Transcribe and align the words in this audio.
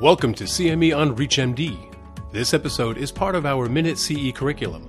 Welcome 0.00 0.34
to 0.34 0.44
CME 0.44 0.94
on 0.94 1.16
ReachMD. 1.16 1.94
This 2.30 2.52
episode 2.52 2.98
is 2.98 3.10
part 3.10 3.34
of 3.34 3.46
our 3.46 3.66
Minute 3.66 3.96
CE 3.96 4.30
curriculum. 4.30 4.86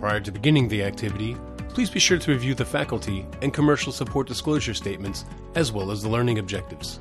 Prior 0.00 0.18
to 0.18 0.32
beginning 0.32 0.66
the 0.66 0.82
activity, 0.82 1.36
please 1.68 1.88
be 1.88 2.00
sure 2.00 2.18
to 2.18 2.32
review 2.32 2.52
the 2.52 2.64
faculty 2.64 3.24
and 3.40 3.54
commercial 3.54 3.92
support 3.92 4.26
disclosure 4.26 4.74
statements 4.74 5.24
as 5.54 5.70
well 5.70 5.92
as 5.92 6.02
the 6.02 6.08
learning 6.08 6.40
objectives. 6.40 6.98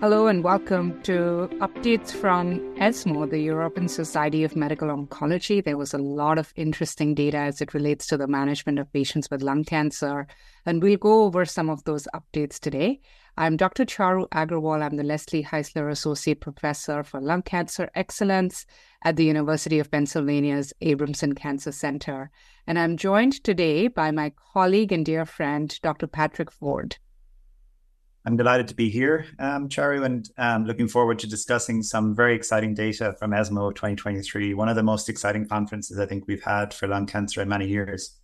Hello 0.00 0.28
and 0.28 0.42
welcome 0.42 1.02
to 1.02 1.50
updates 1.60 2.12
from 2.12 2.74
ESMO, 2.78 3.26
the 3.26 3.40
European 3.40 3.88
Society 3.88 4.44
of 4.44 4.56
Medical 4.56 4.88
Oncology. 4.88 5.62
There 5.62 5.76
was 5.76 5.92
a 5.92 5.98
lot 5.98 6.38
of 6.38 6.54
interesting 6.56 7.14
data 7.14 7.38
as 7.38 7.60
it 7.60 7.74
relates 7.74 8.06
to 8.06 8.16
the 8.16 8.28
management 8.28 8.78
of 8.78 8.90
patients 8.92 9.30
with 9.30 9.42
lung 9.42 9.64
cancer, 9.64 10.26
and 10.64 10.82
we'll 10.82 10.96
go 10.96 11.24
over 11.24 11.44
some 11.44 11.68
of 11.68 11.84
those 11.84 12.08
updates 12.14 12.58
today. 12.58 13.00
I'm 13.38 13.58
Dr. 13.58 13.84
Charu 13.84 14.26
Aggarwal. 14.30 14.82
I'm 14.82 14.96
the 14.96 15.02
Leslye 15.02 15.44
Heisler 15.44 15.90
Associate 15.90 16.40
Professor 16.40 17.04
for 17.04 17.20
Lung 17.20 17.42
Cancer 17.42 17.90
Excellence 17.94 18.64
at 19.04 19.16
the 19.16 19.26
University 19.26 19.78
of 19.78 19.90
Pennsylvania's 19.90 20.72
Abramson 20.80 21.36
Cancer 21.36 21.70
Center. 21.70 22.30
And 22.66 22.78
I'm 22.78 22.96
joined 22.96 23.44
today 23.44 23.88
by 23.88 24.10
my 24.10 24.32
colleague 24.54 24.90
and 24.90 25.04
dear 25.04 25.26
friend, 25.26 25.78
Dr. 25.82 26.06
Patrick 26.06 26.50
Forde. 26.50 26.96
I'm 28.24 28.38
delighted 28.38 28.68
to 28.68 28.74
be 28.74 28.88
here, 28.88 29.26
um, 29.38 29.68
Charu, 29.68 30.06
and 30.06 30.26
um, 30.38 30.64
looking 30.64 30.88
forward 30.88 31.18
to 31.18 31.28
discussing 31.28 31.82
some 31.82 32.16
very 32.16 32.34
exciting 32.34 32.72
data 32.72 33.14
from 33.18 33.34
ESMO 33.34 33.70
2023, 33.72 34.54
one 34.54 34.70
of 34.70 34.76
the 34.76 34.82
most 34.82 35.10
exciting 35.10 35.46
conferences 35.46 35.98
I 35.98 36.06
think 36.06 36.24
we've 36.26 36.42
had 36.42 36.72
for 36.72 36.88
lung 36.88 37.04
cancer 37.04 37.42
in 37.42 37.50
many 37.50 37.68
years. 37.68 38.18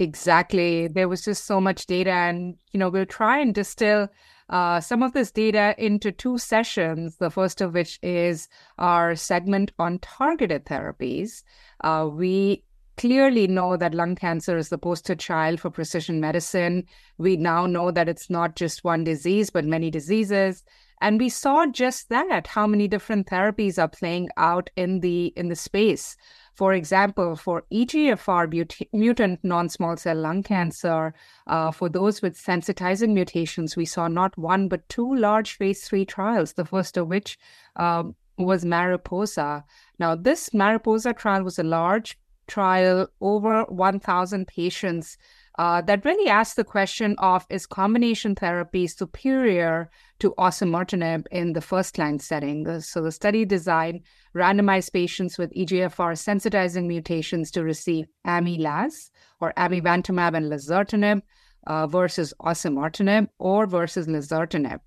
Exactly. 0.00 0.88
There 0.88 1.08
was 1.08 1.22
just 1.22 1.44
so 1.44 1.60
much 1.60 1.84
data, 1.84 2.10
and 2.10 2.56
you 2.72 2.80
know 2.80 2.88
we'll 2.88 3.04
try 3.04 3.38
and 3.38 3.54
distill 3.54 4.08
uh, 4.48 4.80
some 4.80 5.02
of 5.02 5.12
this 5.12 5.30
data 5.30 5.74
into 5.76 6.10
two 6.10 6.38
sessions. 6.38 7.16
The 7.18 7.28
first 7.30 7.60
of 7.60 7.74
which 7.74 7.98
is 8.02 8.48
our 8.78 9.14
segment 9.14 9.72
on 9.78 9.98
targeted 9.98 10.64
therapies. 10.64 11.42
Uh, 11.84 12.08
we 12.10 12.64
clearly 12.96 13.46
know 13.46 13.76
that 13.76 13.92
lung 13.92 14.14
cancer 14.16 14.56
is 14.56 14.70
the 14.70 14.78
poster 14.78 15.14
child 15.14 15.60
for 15.60 15.68
precision 15.68 16.18
medicine. 16.18 16.86
We 17.18 17.36
now 17.36 17.66
know 17.66 17.90
that 17.90 18.08
it's 18.08 18.30
not 18.30 18.56
just 18.56 18.82
one 18.82 19.04
disease, 19.04 19.50
but 19.50 19.66
many 19.66 19.90
diseases. 19.90 20.64
And 21.00 21.18
we 21.18 21.28
saw 21.28 21.66
just 21.66 22.08
that, 22.10 22.46
how 22.46 22.66
many 22.66 22.86
different 22.86 23.26
therapies 23.26 23.78
are 23.78 23.88
playing 23.88 24.28
out 24.36 24.70
in 24.76 25.00
the 25.00 25.32
in 25.36 25.48
the 25.48 25.56
space. 25.56 26.16
For 26.54 26.74
example, 26.74 27.36
for 27.36 27.64
EGFR 27.72 28.52
mut- 28.52 28.88
mutant 28.92 29.40
non 29.42 29.68
small 29.70 29.96
cell 29.96 30.16
lung 30.16 30.42
cancer, 30.42 31.14
uh, 31.46 31.70
for 31.70 31.88
those 31.88 32.20
with 32.20 32.36
sensitizing 32.36 33.14
mutations, 33.14 33.76
we 33.76 33.86
saw 33.86 34.08
not 34.08 34.36
one 34.36 34.68
but 34.68 34.86
two 34.88 35.14
large 35.14 35.56
phase 35.56 35.88
three 35.88 36.04
trials, 36.04 36.52
the 36.52 36.66
first 36.66 36.98
of 36.98 37.08
which 37.08 37.38
um, 37.76 38.14
was 38.36 38.64
Mariposa. 38.64 39.64
Now, 39.98 40.14
this 40.14 40.52
Mariposa 40.52 41.14
trial 41.14 41.44
was 41.44 41.58
a 41.58 41.62
large 41.62 42.18
trial, 42.46 43.08
over 43.20 43.64
1,000 43.64 44.46
patients. 44.46 45.16
Uh, 45.60 45.82
that 45.82 46.06
really 46.06 46.30
asks 46.30 46.54
the 46.54 46.64
question 46.64 47.14
of 47.18 47.44
is 47.50 47.66
combination 47.66 48.34
therapy 48.34 48.86
superior 48.86 49.90
to 50.18 50.32
osimertinib 50.38 51.26
in 51.30 51.52
the 51.52 51.60
first 51.60 51.98
line 51.98 52.18
setting? 52.18 52.80
So 52.80 53.02
the 53.02 53.12
study 53.12 53.44
design 53.44 54.00
randomized 54.34 54.94
patients 54.94 55.36
with 55.36 55.52
EGFR 55.52 56.14
sensitizing 56.16 56.86
mutations 56.86 57.50
to 57.50 57.62
receive 57.62 58.06
amilas 58.26 59.10
or 59.38 59.52
amivantamab 59.58 60.34
and 60.34 60.50
lazertinib 60.50 61.20
uh, 61.66 61.86
versus 61.86 62.32
osimertinib 62.40 63.28
or 63.38 63.66
versus 63.66 64.06
lazertinib. 64.06 64.80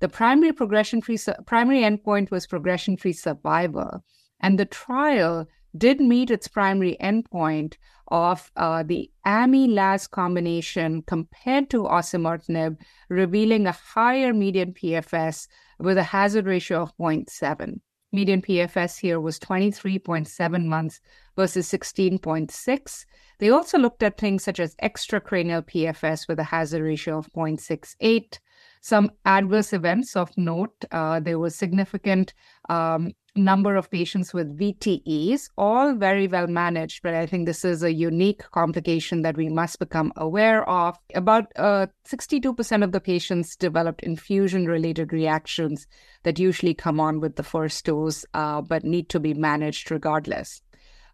The 0.00 0.10
primary 0.10 0.52
progression-free 0.52 1.18
primary 1.46 1.80
endpoint 1.80 2.30
was 2.30 2.46
progression-free 2.46 3.14
survival, 3.14 4.04
and 4.40 4.58
the 4.58 4.66
trial 4.66 5.48
did 5.76 6.00
meet 6.00 6.30
its 6.30 6.48
primary 6.48 6.96
endpoint 7.00 7.74
of 8.08 8.50
uh, 8.56 8.82
the 8.82 9.10
AMI-LAZ 9.24 10.08
combination 10.08 11.02
compared 11.02 11.70
to 11.70 11.84
osimertinib, 11.84 12.76
revealing 13.08 13.66
a 13.66 13.72
higher 13.72 14.34
median 14.34 14.74
PFS 14.74 15.46
with 15.78 15.96
a 15.96 16.02
hazard 16.02 16.46
ratio 16.46 16.82
of 16.82 16.96
0.7 16.96 17.80
median 18.12 18.42
PFS 18.42 18.98
here 18.98 19.20
was 19.20 19.38
23.7 19.38 20.64
months 20.64 21.00
versus 21.36 21.70
16.6. 21.70 23.04
They 23.38 23.50
also 23.50 23.78
looked 23.78 24.02
at 24.02 24.18
things 24.18 24.44
such 24.44 24.60
as 24.60 24.74
extracranial 24.76 25.66
PFS 25.66 26.28
with 26.28 26.38
a 26.38 26.44
hazard 26.44 26.82
ratio 26.82 27.18
of 27.18 27.32
0.68. 27.32 28.38
Some 28.80 29.10
adverse 29.24 29.72
events 29.72 30.16
of 30.16 30.36
note, 30.36 30.84
uh, 30.90 31.20
there 31.20 31.38
was 31.38 31.54
significant 31.54 32.34
um, 32.68 33.12
number 33.36 33.76
of 33.76 33.90
patients 33.90 34.34
with 34.34 34.58
VTEs, 34.58 35.50
all 35.56 35.94
very 35.94 36.26
well 36.26 36.46
managed, 36.46 37.02
but 37.02 37.14
I 37.14 37.26
think 37.26 37.46
this 37.46 37.64
is 37.64 37.82
a 37.82 37.92
unique 37.92 38.42
complication 38.50 39.22
that 39.22 39.36
we 39.36 39.48
must 39.48 39.78
become 39.78 40.12
aware 40.16 40.68
of. 40.68 40.98
About 41.14 41.46
uh, 41.56 41.86
62% 42.06 42.84
of 42.84 42.92
the 42.92 43.00
patients 43.00 43.56
developed 43.56 44.02
infusion 44.02 44.66
related 44.66 45.12
reactions 45.12 45.86
that 46.24 46.38
usually 46.38 46.74
come 46.74 47.00
on 47.00 47.20
with 47.20 47.36
the 47.36 47.42
first 47.42 47.84
dose, 47.84 48.24
uh, 48.34 48.60
but 48.60 48.84
need 48.84 49.08
to 49.10 49.20
be 49.20 49.34
managed 49.34 49.90
regardless. 49.90 50.62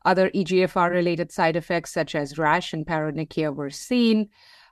Other 0.04 0.31
EGFR 0.31 0.91
related 0.91 1.33
side 1.33 1.56
effects, 1.56 1.93
such 1.93 2.15
as 2.15 2.38
rash 2.38 2.72
and 2.72 2.87
paronychia, 2.87 3.54
were 3.54 3.71
seen. 3.71 4.28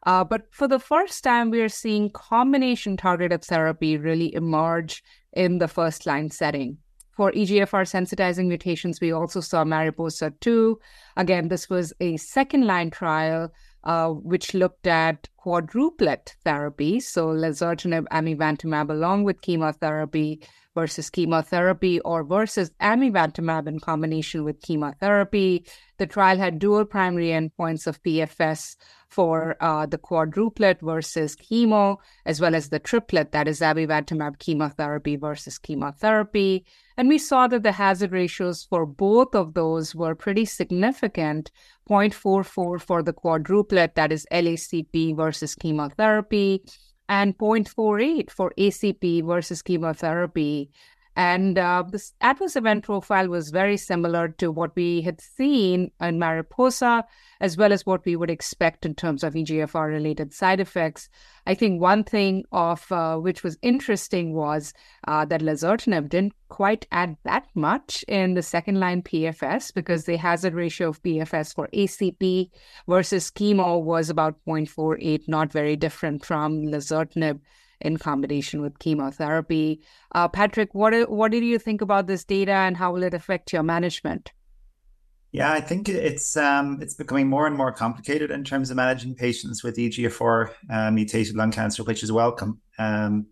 Uh, 0.06 0.22
but 0.22 0.42
for 0.50 0.68
the 0.68 0.78
first 0.78 1.24
time, 1.24 1.50
we 1.50 1.60
are 1.60 1.68
seeing 1.68 2.10
combination 2.10 2.96
targeted 2.96 3.44
therapy 3.44 3.96
really 3.96 4.32
emerge 4.34 5.02
in 5.32 5.58
the 5.58 5.68
first 5.68 6.06
line 6.06 6.30
setting. 6.30 6.78
For 7.16 7.30
EGFR 7.30 7.86
sensitizing 7.86 8.46
mutations, 8.46 9.00
we 9.00 9.12
also 9.12 9.40
saw 9.40 9.64
Mariposa 9.64 10.32
2. 10.40 10.78
Again, 11.16 11.48
this 11.48 11.70
was 11.70 11.92
a 12.00 12.16
second 12.16 12.66
line 12.66 12.90
trial 12.90 13.52
uh, 13.84 14.08
which 14.08 14.54
looked 14.54 14.86
at 14.86 15.28
quadruplet 15.44 16.34
therapy, 16.44 16.98
so 16.98 17.28
lazertinib, 17.28 18.06
amivantamab 18.10 18.90
along 18.90 19.24
with 19.24 19.42
chemotherapy 19.42 20.42
versus 20.74 21.08
chemotherapy 21.08 22.00
or 22.00 22.24
versus 22.24 22.70
amivantamab 22.80 23.68
in 23.68 23.78
combination 23.78 24.42
with 24.42 24.60
chemotherapy. 24.60 25.64
The 25.98 26.06
trial 26.06 26.38
had 26.38 26.58
dual 26.58 26.84
primary 26.84 27.28
endpoints 27.28 27.86
of 27.86 28.02
PFS 28.02 28.74
for 29.14 29.56
uh, 29.60 29.86
the 29.86 29.98
quadruplet 29.98 30.80
versus 30.80 31.36
chemo, 31.36 31.98
as 32.26 32.40
well 32.40 32.54
as 32.54 32.68
the 32.68 32.80
triplet, 32.80 33.30
that 33.30 33.46
is 33.46 33.60
amivantamab 33.60 34.40
chemotherapy 34.40 35.14
versus 35.14 35.56
chemotherapy. 35.56 36.64
And 36.96 37.08
we 37.08 37.18
saw 37.18 37.46
that 37.46 37.62
the 37.62 37.72
hazard 37.72 38.10
ratios 38.10 38.64
for 38.64 38.84
both 38.84 39.36
of 39.36 39.54
those 39.54 39.94
were 39.94 40.16
pretty 40.16 40.44
significant 40.44 41.52
0.44 41.88 42.80
for 42.80 43.02
the 43.02 43.12
quadruplet, 43.12 43.94
that 43.94 44.10
is 44.10 44.26
LACP 44.32 45.16
versus 45.16 45.54
chemotherapy, 45.54 46.62
and 47.08 47.38
0.48 47.38 48.30
for 48.30 48.52
ACP 48.58 49.24
versus 49.24 49.62
chemotherapy. 49.62 50.70
And 51.16 51.58
uh, 51.58 51.84
this 51.88 52.12
adverse 52.20 52.56
event 52.56 52.84
profile 52.84 53.28
was 53.28 53.50
very 53.50 53.76
similar 53.76 54.28
to 54.38 54.50
what 54.50 54.74
we 54.74 55.02
had 55.02 55.20
seen 55.20 55.92
in 56.00 56.18
Mariposa, 56.18 57.04
as 57.40 57.56
well 57.56 57.72
as 57.72 57.86
what 57.86 58.04
we 58.04 58.16
would 58.16 58.30
expect 58.30 58.84
in 58.84 58.94
terms 58.94 59.22
of 59.22 59.34
EGFR 59.34 59.88
related 59.88 60.34
side 60.34 60.58
effects. 60.58 61.08
I 61.46 61.54
think 61.54 61.80
one 61.80 62.02
thing 62.02 62.44
of 62.50 62.90
uh, 62.90 63.16
which 63.16 63.44
was 63.44 63.58
interesting 63.62 64.34
was 64.34 64.74
uh, 65.06 65.24
that 65.26 65.40
lazertinib 65.40 66.08
didn't 66.08 66.32
quite 66.48 66.86
add 66.90 67.16
that 67.24 67.46
much 67.54 68.04
in 68.08 68.34
the 68.34 68.42
second 68.42 68.80
line 68.80 69.02
PFS 69.02 69.72
because 69.72 70.04
the 70.04 70.16
hazard 70.16 70.54
ratio 70.54 70.88
of 70.88 71.02
PFS 71.02 71.54
for 71.54 71.68
ACP 71.68 72.50
versus 72.88 73.30
chemo 73.30 73.80
was 73.80 74.10
about 74.10 74.36
0.48, 74.48 75.28
not 75.28 75.52
very 75.52 75.76
different 75.76 76.24
from 76.24 76.62
lazertinib 76.62 77.40
in 77.80 77.96
combination 77.96 78.62
with 78.62 78.78
chemotherapy. 78.78 79.80
Uh, 80.14 80.28
Patrick, 80.28 80.74
what 80.74 81.10
what 81.10 81.30
did 81.30 81.44
you 81.44 81.58
think 81.58 81.80
about 81.80 82.06
this 82.06 82.24
data, 82.24 82.52
and 82.52 82.76
how 82.76 82.92
will 82.92 83.02
it 83.02 83.14
affect 83.14 83.52
your 83.52 83.62
management? 83.62 84.32
Yeah, 85.32 85.52
I 85.52 85.60
think 85.60 85.88
it's 85.88 86.36
um, 86.36 86.78
it's 86.80 86.94
becoming 86.94 87.28
more 87.28 87.46
and 87.46 87.56
more 87.56 87.72
complicated 87.72 88.30
in 88.30 88.44
terms 88.44 88.70
of 88.70 88.76
managing 88.76 89.16
patients 89.16 89.64
with 89.64 89.76
EGFR 89.76 90.50
uh, 90.70 90.90
mutated 90.92 91.34
lung 91.34 91.50
cancer, 91.50 91.82
which 91.82 92.04
is 92.04 92.12
welcome. 92.12 92.60
Um, 92.78 93.26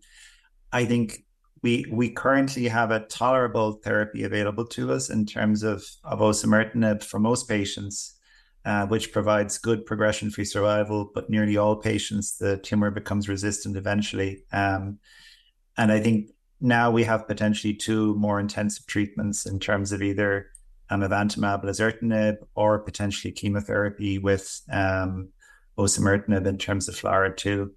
I 0.71 0.83
think 0.83 1.23
we 1.61 1.85
we 1.89 2.09
currently 2.09 2.67
have 2.67 2.91
a 2.91 3.05
tolerable 3.05 3.79
therapy 3.83 4.23
available 4.23 4.65
to 4.67 4.91
us 4.91 5.09
in 5.09 5.25
terms 5.25 5.63
of 5.63 5.85
of 6.03 6.19
osimertinib 6.19 7.03
for 7.03 7.19
most 7.19 7.47
patients 7.47 8.12
uh, 8.65 8.85
which 8.87 9.11
provides 9.11 9.57
good 9.57 9.85
progression 9.85 10.31
free 10.31 10.45
survival. 10.45 11.11
But 11.13 11.29
nearly 11.29 11.57
all 11.57 11.75
patients, 11.75 12.37
the 12.37 12.57
tumor 12.57 12.91
becomes 12.91 13.29
resistant 13.29 13.77
eventually. 13.77 14.43
Um, 14.51 14.99
and 15.77 15.91
I 15.91 15.99
think 15.99 16.29
now 16.61 16.91
we 16.91 17.03
have 17.03 17.27
potentially 17.27 17.73
two 17.73 18.15
more 18.15 18.39
intensive 18.39 18.85
treatments 18.85 19.45
in 19.45 19.59
terms 19.59 19.91
of 19.91 20.01
either 20.01 20.47
amivantamab, 20.91 21.63
lazertinib, 21.63 22.37
or 22.55 22.79
potentially 22.79 23.31
chemotherapy 23.31 24.17
with 24.17 24.61
um, 24.71 25.29
osimertinib 25.77 26.45
in 26.45 26.57
terms 26.57 26.87
of 26.87 26.95
FLAURA2. 26.95 27.69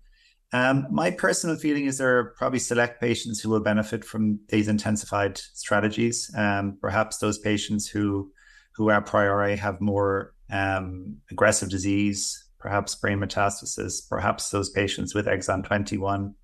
Um, 0.53 0.87
my 0.91 1.11
personal 1.11 1.57
feeling 1.57 1.87
is 1.87 1.99
there 1.99 2.19
are 2.19 2.35
probably 2.37 2.61
select 2.61 3.01
patients 3.01 3.41
who 3.41 3.51
will 3.51 3.61
benefit 3.61 4.05
from 4.05 4.39
these 4.49 4.69
intensified 4.69 5.37
strategies. 5.39 6.31
Um, 6.37 6.79
perhaps 6.81 7.19
those 7.19 7.39
patients 7.39 7.89
who 7.89 8.33
who 8.77 8.91
a 8.91 9.01
priori 9.01 9.57
have 9.57 9.81
more 9.81 10.35
um, 10.51 11.17
aggressive 11.31 11.71
disease, 11.71 12.49
perhaps 12.59 12.95
brain 12.95 13.19
metastasis, 13.19 14.09
perhaps 14.09 14.51
those 14.51 14.71
patients 14.71 15.15
with 15.15 15.27
exon 15.27 15.65
21 15.65 16.35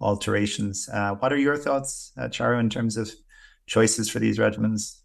alterations. 0.00 0.88
Uh, 0.92 1.14
what 1.14 1.32
are 1.32 1.38
your 1.38 1.56
thoughts, 1.56 2.12
uh, 2.18 2.28
Charu, 2.28 2.58
in 2.58 2.70
terms 2.70 2.96
of 2.96 3.10
choices 3.66 4.10
for 4.10 4.18
these 4.18 4.38
regimens? 4.38 4.96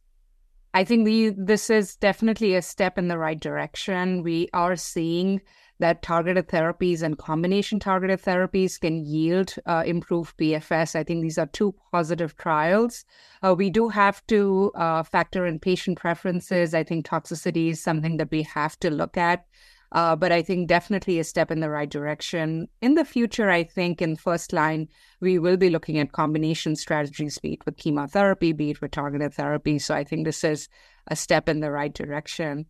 I 0.73 0.83
think 0.83 1.05
we, 1.05 1.29
this 1.29 1.69
is 1.69 1.95
definitely 1.95 2.55
a 2.55 2.61
step 2.61 2.97
in 2.97 3.07
the 3.07 3.17
right 3.17 3.39
direction. 3.39 4.23
We 4.23 4.49
are 4.53 4.75
seeing 4.75 5.41
that 5.79 6.01
targeted 6.01 6.47
therapies 6.47 7.01
and 7.01 7.17
combination 7.17 7.79
targeted 7.79 8.21
therapies 8.21 8.79
can 8.79 9.03
yield 9.03 9.55
uh, 9.65 9.83
improved 9.85 10.37
PFS. 10.37 10.95
I 10.95 11.03
think 11.03 11.21
these 11.21 11.37
are 11.37 11.47
two 11.47 11.75
positive 11.91 12.37
trials. 12.37 13.03
Uh, 13.43 13.55
we 13.57 13.69
do 13.69 13.89
have 13.89 14.25
to 14.27 14.71
uh, 14.75 15.03
factor 15.03 15.45
in 15.45 15.59
patient 15.59 15.99
preferences. 15.99 16.73
I 16.73 16.83
think 16.83 17.05
toxicity 17.05 17.71
is 17.71 17.83
something 17.83 18.17
that 18.17 18.31
we 18.31 18.43
have 18.43 18.79
to 18.79 18.89
look 18.89 19.17
at. 19.17 19.45
Uh, 19.91 20.15
but 20.15 20.31
I 20.31 20.41
think 20.41 20.67
definitely 20.67 21.19
a 21.19 21.23
step 21.23 21.51
in 21.51 21.59
the 21.59 21.69
right 21.69 21.89
direction. 21.89 22.67
In 22.81 22.95
the 22.95 23.05
future, 23.05 23.49
I 23.49 23.63
think 23.63 24.01
in 24.01 24.15
first 24.15 24.51
line, 24.51 24.89
we 25.21 25.39
will 25.39 25.57
be 25.57 25.69
looking 25.69 25.99
at 25.99 26.11
combination 26.11 26.75
strategies, 26.75 27.37
be 27.37 27.53
it 27.53 27.65
with 27.65 27.77
chemotherapy, 27.77 28.51
be 28.51 28.71
it 28.71 28.81
with 28.81 28.91
targeted 28.91 29.33
therapy. 29.33 29.79
So 29.79 29.95
I 29.95 30.03
think 30.03 30.25
this 30.25 30.43
is 30.43 30.67
a 31.07 31.15
step 31.15 31.47
in 31.47 31.59
the 31.59 31.71
right 31.71 31.93
direction. 31.93 32.65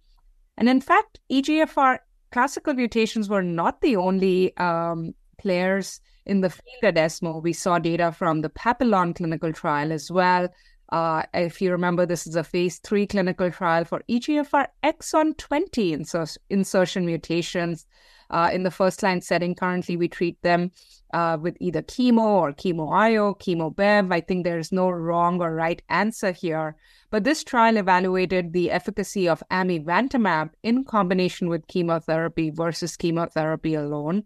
And 0.58 0.70
in 0.70 0.82
fact, 0.82 1.20
EGFR 1.32 2.00
classical 2.36 2.74
mutations 2.74 3.30
were 3.30 3.42
not 3.42 3.80
the 3.80 3.96
only 3.96 4.56
um, 4.58 5.16
players 5.38 6.02
in 6.26 6.42
the 6.42 6.50
field 6.50 6.84
at 6.84 6.98
ESMO. 6.98 7.40
We 7.40 7.54
saw 7.54 7.80
data 7.80 8.12
from 8.12 8.42
the 8.42 8.50
Papillon 8.50 9.14
clinical 9.14 9.54
trial 9.54 9.94
as 9.94 10.12
well. 10.12 10.50
Uh, 10.90 11.24
if 11.34 11.62
you 11.62 11.72
remember, 11.72 12.06
this 12.06 12.28
is 12.28 12.36
a 12.36 12.44
phase 12.44 12.80
three 12.80 13.08
clinical 13.08 13.50
trial 13.52 13.86
for 13.86 14.04
EGFR 14.10 14.68
exon 14.84 15.38
20 15.38 15.94
insertion 16.50 17.06
mutations. 17.06 17.86
Uh, 18.30 18.50
in 18.52 18.64
the 18.64 18.72
first 18.72 19.04
line 19.04 19.22
setting, 19.22 19.56
currently 19.56 19.98
we 19.98 20.08
treat 20.08 20.42
them 20.42 20.72
uh, 21.14 21.38
with 21.40 21.56
either 21.60 21.82
chemo 21.82 22.20
or 22.20 22.54
chemo 22.54 22.92
IO, 22.94 23.34
chemo 23.36 23.76
BEV. 23.76 24.12
I 24.12 24.22
think 24.22 24.44
there's 24.44 24.72
no 24.72 24.90
wrong 24.90 25.42
or 25.42 25.54
right 25.54 25.82
answer 25.90 26.32
here. 26.32 26.76
But 27.10 27.24
this 27.24 27.44
trial 27.44 27.78
evaluated 27.78 28.52
the 28.52 28.72
efficacy 28.72 29.30
of 29.30 29.44
amivantamab 29.52 30.52
in 30.64 30.84
combination 30.84 31.48
with 31.48 31.68
chemotherapy 31.68 32.50
versus 32.50 32.98
chemotherapy 32.98 33.76
alone, 33.76 34.24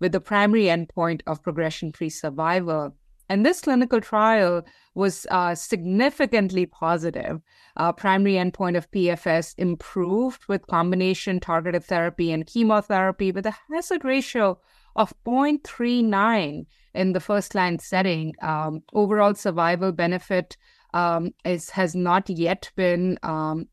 with 0.00 0.12
the 0.12 0.20
primary 0.20 0.64
endpoint 0.64 1.20
of 1.26 1.42
progression 1.42 1.92
free 1.92 2.10
survival. 2.10 2.96
And 3.32 3.46
this 3.46 3.62
clinical 3.62 4.02
trial 4.02 4.62
was 4.94 5.26
uh, 5.30 5.54
significantly 5.54 6.66
positive. 6.66 7.40
Uh, 7.78 7.90
primary 7.90 8.34
endpoint 8.34 8.76
of 8.76 8.90
PFS 8.90 9.54
improved 9.56 10.44
with 10.48 10.66
combination 10.66 11.40
targeted 11.40 11.82
therapy 11.82 12.30
and 12.30 12.46
chemotherapy 12.46 13.32
with 13.32 13.46
a 13.46 13.56
hazard 13.70 14.04
ratio 14.04 14.60
of 14.96 15.14
0.39 15.24 16.66
in 16.94 17.12
the 17.14 17.20
first 17.20 17.54
line 17.54 17.78
setting. 17.78 18.34
Um, 18.42 18.82
overall 18.92 19.34
survival 19.34 19.92
benefit 19.92 20.58
um, 20.92 21.30
is, 21.42 21.70
has 21.70 21.94
not 21.94 22.28
yet 22.28 22.70
been 22.76 23.18
um, 23.22 23.68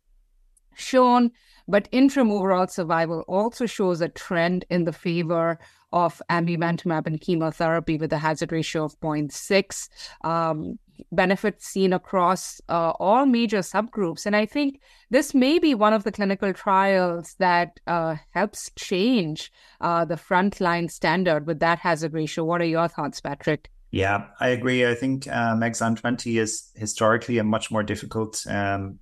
shown, 0.79 1.31
but 1.67 1.87
interim 1.91 2.31
overall 2.31 2.67
survival 2.67 3.21
also 3.27 3.65
shows 3.65 4.01
a 4.01 4.09
trend 4.09 4.65
in 4.69 4.85
the 4.85 4.93
favor 4.93 5.59
of 5.91 6.21
amivantamab 6.29 7.07
and 7.07 7.19
chemotherapy 7.21 7.97
with 7.97 8.13
a 8.13 8.17
hazard 8.17 8.51
ratio 8.51 8.85
of 8.85 8.99
0.6. 8.99 9.89
Um, 10.23 10.79
benefits 11.11 11.65
seen 11.65 11.93
across 11.93 12.61
uh, 12.69 12.91
all 12.99 13.25
major 13.25 13.59
subgroups. 13.59 14.25
And 14.25 14.35
I 14.35 14.45
think 14.45 14.81
this 15.09 15.33
may 15.33 15.59
be 15.59 15.73
one 15.73 15.93
of 15.93 16.03
the 16.03 16.11
clinical 16.11 16.53
trials 16.53 17.35
that 17.39 17.79
uh, 17.87 18.17
helps 18.31 18.71
change 18.75 19.51
uh, 19.81 20.05
the 20.05 20.15
frontline 20.15 20.91
standard 20.91 21.47
with 21.47 21.59
that 21.59 21.79
hazard 21.79 22.13
ratio. 22.13 22.43
What 22.43 22.61
are 22.61 22.65
your 22.65 22.87
thoughts, 22.87 23.21
Patrick? 23.21 23.69
Yeah, 23.91 24.27
I 24.39 24.49
agree. 24.49 24.85
I 24.85 24.93
think 24.93 25.27
um, 25.27 25.61
exon 25.61 25.97
20 25.99 26.37
is 26.37 26.71
historically 26.75 27.39
a 27.39 27.43
much 27.43 27.71
more 27.71 27.81
difficult 27.81 28.45
um, 28.47 28.99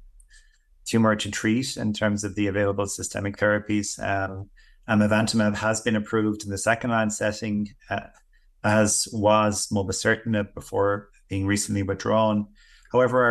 tumor 0.87 1.15
to 1.15 1.29
treat 1.29 1.77
in 1.77 1.93
terms 1.93 2.23
of 2.23 2.35
the 2.35 2.47
available 2.47 2.87
systemic 2.87 3.37
therapies. 3.37 3.99
Um, 4.01 4.49
amivantamab 4.89 5.55
has 5.55 5.81
been 5.81 5.95
approved 5.95 6.43
in 6.43 6.49
the 6.49 6.57
second 6.57 6.91
line 6.91 7.09
setting, 7.09 7.67
uh, 7.89 8.07
as 8.63 9.07
was 9.11 9.67
mobocertinib 9.67 10.53
before 10.53 11.09
being 11.27 11.45
recently 11.45 11.83
withdrawn. 11.83 12.47
However, 12.91 13.23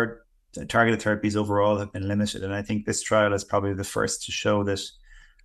our 0.58 0.66
targeted 0.66 1.00
therapies 1.00 1.36
overall 1.36 1.78
have 1.78 1.92
been 1.92 2.08
limited, 2.08 2.44
and 2.44 2.54
I 2.54 2.62
think 2.62 2.84
this 2.84 3.02
trial 3.02 3.32
is 3.32 3.44
probably 3.44 3.74
the 3.74 3.84
first 3.84 4.24
to 4.24 4.32
show 4.32 4.62
that 4.64 4.80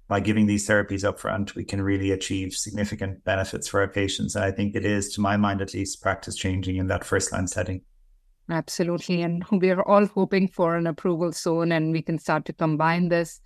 by 0.07 0.19
giving 0.19 0.45
these 0.45 0.67
therapies 0.67 1.05
up 1.05 1.21
front, 1.21 1.55
we 1.55 1.63
can 1.63 1.81
really 1.81 2.11
achieve 2.11 2.53
significant 2.53 3.23
benefits 3.23 3.69
for 3.69 3.79
our 3.79 3.87
patients. 3.87 4.35
And 4.35 4.43
I 4.43 4.51
think 4.51 4.75
it 4.75 4.83
is, 4.83 5.13
to 5.13 5.21
my 5.21 5.37
mind 5.37 5.61
at 5.61 5.73
least, 5.73 6.01
practice 6.01 6.35
changing 6.35 6.75
in 6.75 6.87
that 6.87 7.05
first 7.05 7.31
line 7.31 7.47
setting. 7.47 7.81
Absolutely. 8.49 9.21
And 9.21 9.45
we 9.51 9.69
are 9.69 9.87
all 9.87 10.05
hoping 10.05 10.47
for 10.47 10.75
an 10.75 10.87
approval 10.87 11.31
soon 11.31 11.71
and 11.71 11.91
we 11.91 12.01
can 12.01 12.19
start 12.19 12.45
to 12.45 12.53
combine 12.53 13.09
this. 13.09 13.41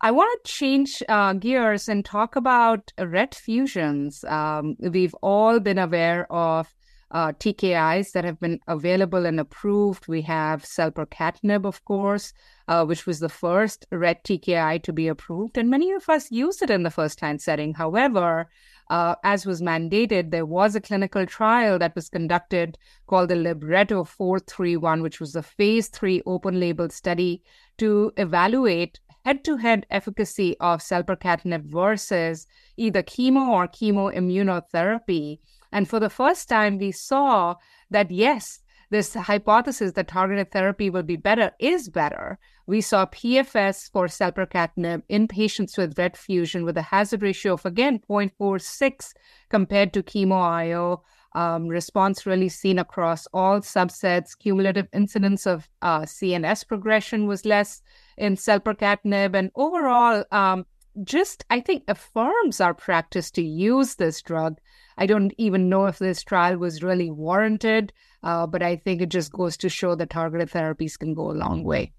I 0.00 0.10
want 0.10 0.44
to 0.44 0.52
change 0.52 1.02
uh, 1.08 1.32
gears 1.34 1.88
and 1.88 2.04
talk 2.04 2.36
about 2.36 2.92
RET 2.98 3.34
fusions. 3.34 4.24
Um, 4.24 4.76
we've 4.78 5.14
all 5.22 5.60
been 5.60 5.78
aware 5.78 6.30
of 6.30 6.74
uh, 7.10 7.32
TKIs 7.32 8.12
that 8.12 8.24
have 8.24 8.40
been 8.40 8.58
available 8.66 9.24
and 9.24 9.38
approved. 9.38 10.08
We 10.08 10.20
have 10.22 10.64
selpercatinib, 10.64 11.64
of 11.64 11.84
course, 11.84 12.32
uh, 12.66 12.84
which 12.84 13.06
was 13.06 13.20
the 13.20 13.28
first 13.28 13.86
RET 13.92 14.24
TKI 14.24 14.82
to 14.82 14.92
be 14.92 15.06
approved, 15.06 15.56
and 15.56 15.70
many 15.70 15.92
of 15.92 16.08
us 16.08 16.30
use 16.30 16.60
it 16.60 16.70
in 16.70 16.82
the 16.82 16.90
first 16.90 17.22
line 17.22 17.38
setting. 17.38 17.74
However, 17.74 18.48
uh, 18.90 19.14
as 19.24 19.46
was 19.46 19.62
mandated, 19.62 20.30
there 20.30 20.46
was 20.46 20.74
a 20.74 20.80
clinical 20.80 21.26
trial 21.26 21.78
that 21.78 21.94
was 21.94 22.08
conducted 22.08 22.78
called 23.06 23.30
the 23.30 23.36
Libretto 23.36 24.04
431, 24.04 25.02
which 25.02 25.20
was 25.20 25.34
a 25.34 25.42
phase 25.42 25.88
three 25.88 26.22
open 26.26 26.60
label 26.60 26.88
study 26.90 27.42
to 27.78 28.12
evaluate 28.16 29.00
head 29.24 29.42
to 29.44 29.56
head 29.56 29.86
efficacy 29.90 30.54
of 30.60 30.80
selpercatinib 30.80 31.62
versus 31.64 32.46
either 32.76 33.02
chemo 33.02 33.48
or 33.48 33.66
chemoimmunotherapy. 33.66 35.38
And 35.72 35.88
for 35.88 35.98
the 35.98 36.10
first 36.10 36.48
time, 36.48 36.78
we 36.78 36.92
saw 36.92 37.56
that 37.90 38.10
yes, 38.10 38.60
this 38.90 39.14
hypothesis 39.14 39.92
that 39.92 40.08
targeted 40.08 40.52
therapy 40.52 40.90
will 40.90 41.02
be 41.02 41.16
better 41.16 41.52
is 41.58 41.88
better. 41.88 42.38
We 42.66 42.80
saw 42.80 43.06
PFS 43.06 43.90
for 43.90 44.06
selpercatinib 44.06 45.02
in 45.08 45.28
patients 45.28 45.76
with 45.76 45.98
RET 45.98 46.16
fusion 46.16 46.64
with 46.64 46.76
a 46.76 46.82
hazard 46.82 47.22
ratio 47.22 47.54
of 47.54 47.66
again 47.66 48.00
0.46 48.08 49.12
compared 49.50 49.92
to 49.92 50.02
chemo 50.02 50.40
IO. 50.40 51.02
Um, 51.36 51.66
response 51.66 52.26
really 52.26 52.48
seen 52.48 52.78
across 52.78 53.26
all 53.32 53.60
subsets. 53.60 54.38
Cumulative 54.38 54.86
incidence 54.92 55.46
of 55.46 55.68
uh, 55.82 56.02
CNS 56.02 56.66
progression 56.66 57.26
was 57.26 57.44
less 57.44 57.82
in 58.16 58.36
selpercatinib, 58.36 59.34
and 59.34 59.50
overall, 59.56 60.24
um, 60.30 60.64
just 61.02 61.44
I 61.50 61.58
think 61.58 61.82
affirms 61.88 62.60
our 62.60 62.72
practice 62.72 63.32
to 63.32 63.42
use 63.42 63.96
this 63.96 64.22
drug 64.22 64.60
I 64.96 65.06
don't 65.06 65.32
even 65.38 65.68
know 65.68 65.86
if 65.86 65.98
this 65.98 66.22
trial 66.22 66.56
was 66.58 66.82
really 66.82 67.10
warranted, 67.10 67.92
uh, 68.22 68.46
but 68.46 68.62
I 68.62 68.76
think 68.76 69.02
it 69.02 69.08
just 69.08 69.32
goes 69.32 69.56
to 69.58 69.68
show 69.68 69.94
that 69.96 70.10
targeted 70.10 70.50
therapies 70.50 70.98
can 70.98 71.14
go 71.14 71.30
a 71.30 71.32
long 71.32 71.64
way. 71.64 71.92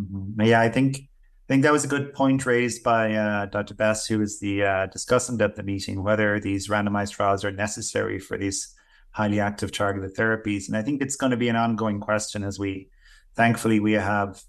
Mm-hmm. 0.00 0.42
Yeah, 0.42 0.60
I 0.60 0.68
think 0.68 0.96
I 0.96 1.46
think 1.48 1.62
that 1.62 1.72
was 1.72 1.84
a 1.84 1.88
good 1.88 2.12
point 2.12 2.44
raised 2.44 2.82
by 2.82 3.14
uh, 3.14 3.46
Dr. 3.46 3.74
Besse, 3.74 4.06
who 4.06 4.18
was 4.18 4.38
the 4.38 4.64
uh, 4.64 4.86
discussant 4.88 5.40
at 5.40 5.56
the 5.56 5.62
meeting, 5.62 6.02
whether 6.02 6.38
these 6.38 6.68
randomized 6.68 7.12
trials 7.12 7.42
are 7.42 7.50
necessary 7.50 8.18
for 8.18 8.36
these 8.36 8.74
highly 9.12 9.40
active 9.40 9.72
targeted 9.72 10.14
therapies. 10.14 10.68
And 10.68 10.76
I 10.76 10.82
think 10.82 11.00
it's 11.00 11.16
going 11.16 11.30
to 11.30 11.38
be 11.38 11.48
an 11.48 11.56
ongoing 11.56 12.00
question 12.00 12.44
as 12.44 12.58
we, 12.58 12.90
thankfully, 13.34 13.80
we 13.80 13.92
have 13.92 14.42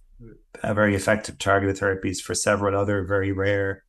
very 0.62 0.94
effective 0.94 1.38
targeted 1.38 1.78
therapies 1.78 2.20
for 2.22 2.36
several 2.36 2.78
other 2.78 3.06
very 3.06 3.32
rare 3.32 3.86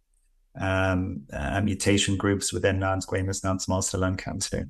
um, 0.61 1.23
uh, 1.33 1.61
mutation 1.61 2.17
groups 2.17 2.53
within 2.53 2.79
non-squamous 2.79 3.43
non-small 3.43 3.83
cell 3.83 4.01
lung 4.01 4.17
cancer. 4.17 4.69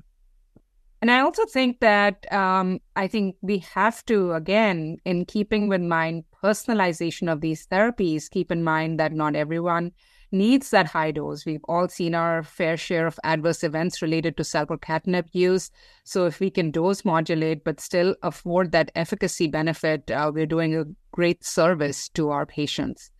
And 1.01 1.09
I 1.09 1.21
also 1.21 1.45
think 1.45 1.79
that 1.79 2.31
um, 2.31 2.79
I 2.95 3.07
think 3.07 3.35
we 3.41 3.59
have 3.73 4.05
to, 4.05 4.33
again, 4.33 4.97
in 5.05 5.25
keeping 5.25 5.67
with 5.67 5.81
mind 5.81 6.25
personalization 6.43 7.31
of 7.31 7.41
these 7.41 7.67
therapies, 7.67 8.29
keep 8.29 8.51
in 8.51 8.63
mind 8.63 8.99
that 8.99 9.13
not 9.13 9.35
everyone 9.35 9.91
needs 10.31 10.69
that 10.69 10.87
high 10.87 11.11
dose. 11.11 11.45
We've 11.45 11.63
all 11.65 11.87
seen 11.87 12.15
our 12.15 12.43
fair 12.43 12.77
share 12.77 13.05
of 13.05 13.19
adverse 13.23 13.63
events 13.63 14.01
related 14.01 14.37
to 14.37 14.43
selpercatinib 14.43 15.25
use. 15.33 15.71
So 16.03 16.25
if 16.25 16.39
we 16.39 16.49
can 16.49 16.71
dose 16.71 17.03
modulate 17.03 17.63
but 17.63 17.79
still 17.79 18.15
afford 18.23 18.71
that 18.71 18.91
efficacy 18.95 19.47
benefit, 19.47 20.09
uh, 20.09 20.31
we're 20.33 20.45
doing 20.45 20.75
a 20.75 20.85
great 21.11 21.43
service 21.43 22.07
to 22.09 22.29
our 22.29 22.45
patients. 22.45 23.11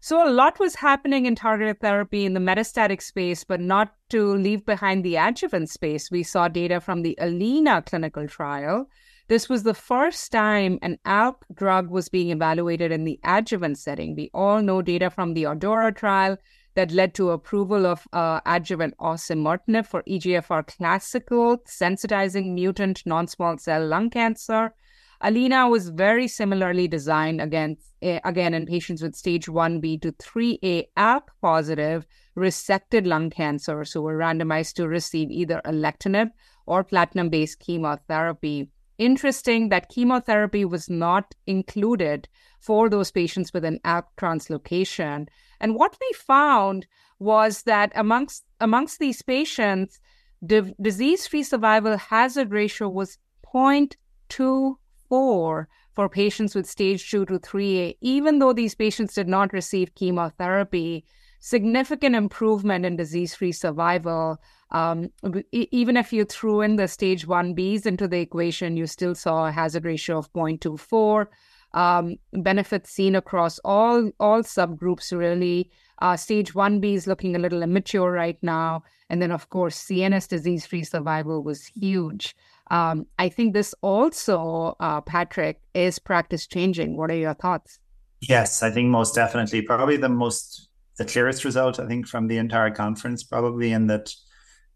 So 0.00 0.28
a 0.28 0.30
lot 0.30 0.60
was 0.60 0.74
happening 0.74 1.24
in 1.24 1.34
targeted 1.34 1.80
therapy 1.80 2.26
in 2.26 2.34
the 2.34 2.40
metastatic 2.40 3.00
space, 3.00 3.42
but 3.42 3.60
not 3.60 3.94
to 4.10 4.34
leave 4.34 4.66
behind 4.66 5.02
the 5.02 5.16
adjuvant 5.16 5.70
space. 5.70 6.10
We 6.10 6.22
saw 6.22 6.46
data 6.46 6.78
from 6.80 7.00
the 7.00 7.18
ALINA 7.18 7.82
clinical 7.86 8.28
trial. 8.28 8.90
This 9.26 9.48
was 9.48 9.62
the 9.62 9.72
first 9.72 10.32
time 10.32 10.78
an 10.82 10.98
ALK 11.06 11.44
drug 11.54 11.88
was 11.88 12.10
being 12.10 12.30
evaluated 12.30 12.92
in 12.92 13.04
the 13.04 13.18
adjuvant 13.24 13.78
setting. 13.78 14.14
We 14.14 14.30
all 14.34 14.60
know 14.60 14.82
data 14.82 15.08
from 15.08 15.32
the 15.32 15.44
ADAURA 15.44 15.96
trial 15.96 16.36
that 16.74 16.92
led 16.92 17.14
to 17.14 17.30
approval 17.30 17.86
of 17.86 18.06
uh, 18.12 18.40
adjuvant 18.44 18.94
osimertinib 18.98 19.86
for 19.86 20.02
EGFR 20.02 20.66
classical 20.66 21.56
sensitizing 21.66 22.52
mutant 22.52 23.02
non-small 23.06 23.56
cell 23.56 23.86
lung 23.86 24.10
cancer. 24.10 24.74
Alina 25.22 25.68
was 25.70 25.88
very 25.88 26.28
similarly 26.28 26.86
designed 26.86 27.40
against, 27.40 27.94
uh, 28.02 28.20
again 28.24 28.52
in 28.52 28.66
patients 28.66 29.00
with 29.00 29.16
stage 29.16 29.46
1B 29.46 30.02
to 30.02 30.12
3A 30.12 30.88
ALK 30.98 31.28
positive 31.40 32.04
resected 32.36 33.06
lung 33.06 33.30
cancers 33.30 33.92
who 33.92 34.02
were 34.02 34.18
randomized 34.18 34.74
to 34.74 34.86
receive 34.86 35.30
either 35.30 35.62
alectinib 35.64 36.28
or 36.66 36.84
platinum 36.84 37.30
based 37.30 37.58
chemotherapy. 37.60 38.68
Interesting 38.98 39.70
that 39.70 39.88
chemotherapy 39.88 40.64
was 40.64 40.88
not 40.88 41.34
included 41.46 42.28
for 42.60 42.88
those 42.88 43.10
patients 43.10 43.52
with 43.52 43.64
an 43.64 43.80
ALK 43.84 44.04
translocation. 44.16 45.28
And 45.60 45.74
what 45.74 45.96
we 46.00 46.12
found 46.14 46.86
was 47.18 47.62
that 47.62 47.92
amongst 47.94 48.44
amongst 48.60 48.98
these 48.98 49.22
patients, 49.22 50.00
the 50.40 50.74
disease-free 50.80 51.42
survival 51.42 51.96
hazard 51.96 52.52
ratio 52.52 52.88
was 52.88 53.18
0.24 53.52 55.66
for 55.94 56.08
patients 56.08 56.54
with 56.54 56.66
stage 56.66 57.10
two 57.10 57.24
to 57.26 57.38
3A, 57.38 57.96
even 58.00 58.38
though 58.38 58.52
these 58.52 58.74
patients 58.74 59.14
did 59.14 59.28
not 59.28 59.52
receive 59.52 59.94
chemotherapy, 59.94 61.04
significant 61.40 62.16
improvement 62.16 62.84
in 62.84 62.96
disease 62.96 63.34
free 63.34 63.52
survival. 63.52 64.38
Um, 64.74 65.10
even 65.52 65.96
if 65.96 66.12
you 66.12 66.24
threw 66.24 66.60
in 66.60 66.74
the 66.74 66.88
stage 66.88 67.28
1Bs 67.28 67.86
into 67.86 68.08
the 68.08 68.18
equation, 68.18 68.76
you 68.76 68.88
still 68.88 69.14
saw 69.14 69.46
a 69.46 69.52
hazard 69.52 69.84
ratio 69.84 70.18
of 70.18 70.32
0.24. 70.32 71.26
Um, 71.74 72.16
benefits 72.32 72.90
seen 72.90 73.16
across 73.16 73.58
all 73.64 74.10
all 74.20 74.42
subgroups 74.42 75.16
really. 75.16 75.70
Uh, 76.02 76.16
stage 76.16 76.54
1B 76.54 76.94
is 76.94 77.06
looking 77.06 77.36
a 77.36 77.38
little 77.38 77.62
immature 77.62 78.10
right 78.10 78.38
now. 78.42 78.82
And 79.10 79.22
then, 79.22 79.30
of 79.30 79.48
course, 79.48 79.80
CNS 79.80 80.28
disease 80.28 80.66
free 80.66 80.82
survival 80.82 81.44
was 81.44 81.66
huge. 81.66 82.34
Um, 82.70 83.06
I 83.16 83.28
think 83.28 83.54
this 83.54 83.74
also, 83.80 84.76
uh, 84.80 85.00
Patrick, 85.02 85.60
is 85.72 86.00
practice 86.00 86.48
changing. 86.48 86.96
What 86.96 87.12
are 87.12 87.16
your 87.16 87.34
thoughts? 87.34 87.78
Yes, 88.20 88.62
I 88.62 88.70
think 88.72 88.88
most 88.88 89.14
definitely. 89.14 89.62
Probably 89.62 89.96
the 89.96 90.08
most, 90.08 90.68
the 90.98 91.04
clearest 91.04 91.44
result, 91.44 91.78
I 91.78 91.86
think, 91.86 92.08
from 92.08 92.26
the 92.26 92.38
entire 92.38 92.70
conference, 92.70 93.22
probably 93.22 93.70
in 93.70 93.86
that 93.86 94.12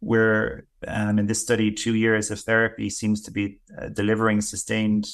we're 0.00 0.66
um, 0.86 1.18
in 1.18 1.26
this 1.26 1.42
study, 1.42 1.72
two 1.72 1.94
years 1.94 2.30
of 2.30 2.40
therapy 2.40 2.90
seems 2.90 3.22
to 3.22 3.30
be 3.30 3.60
uh, 3.76 3.88
delivering 3.88 4.40
sustained 4.40 5.08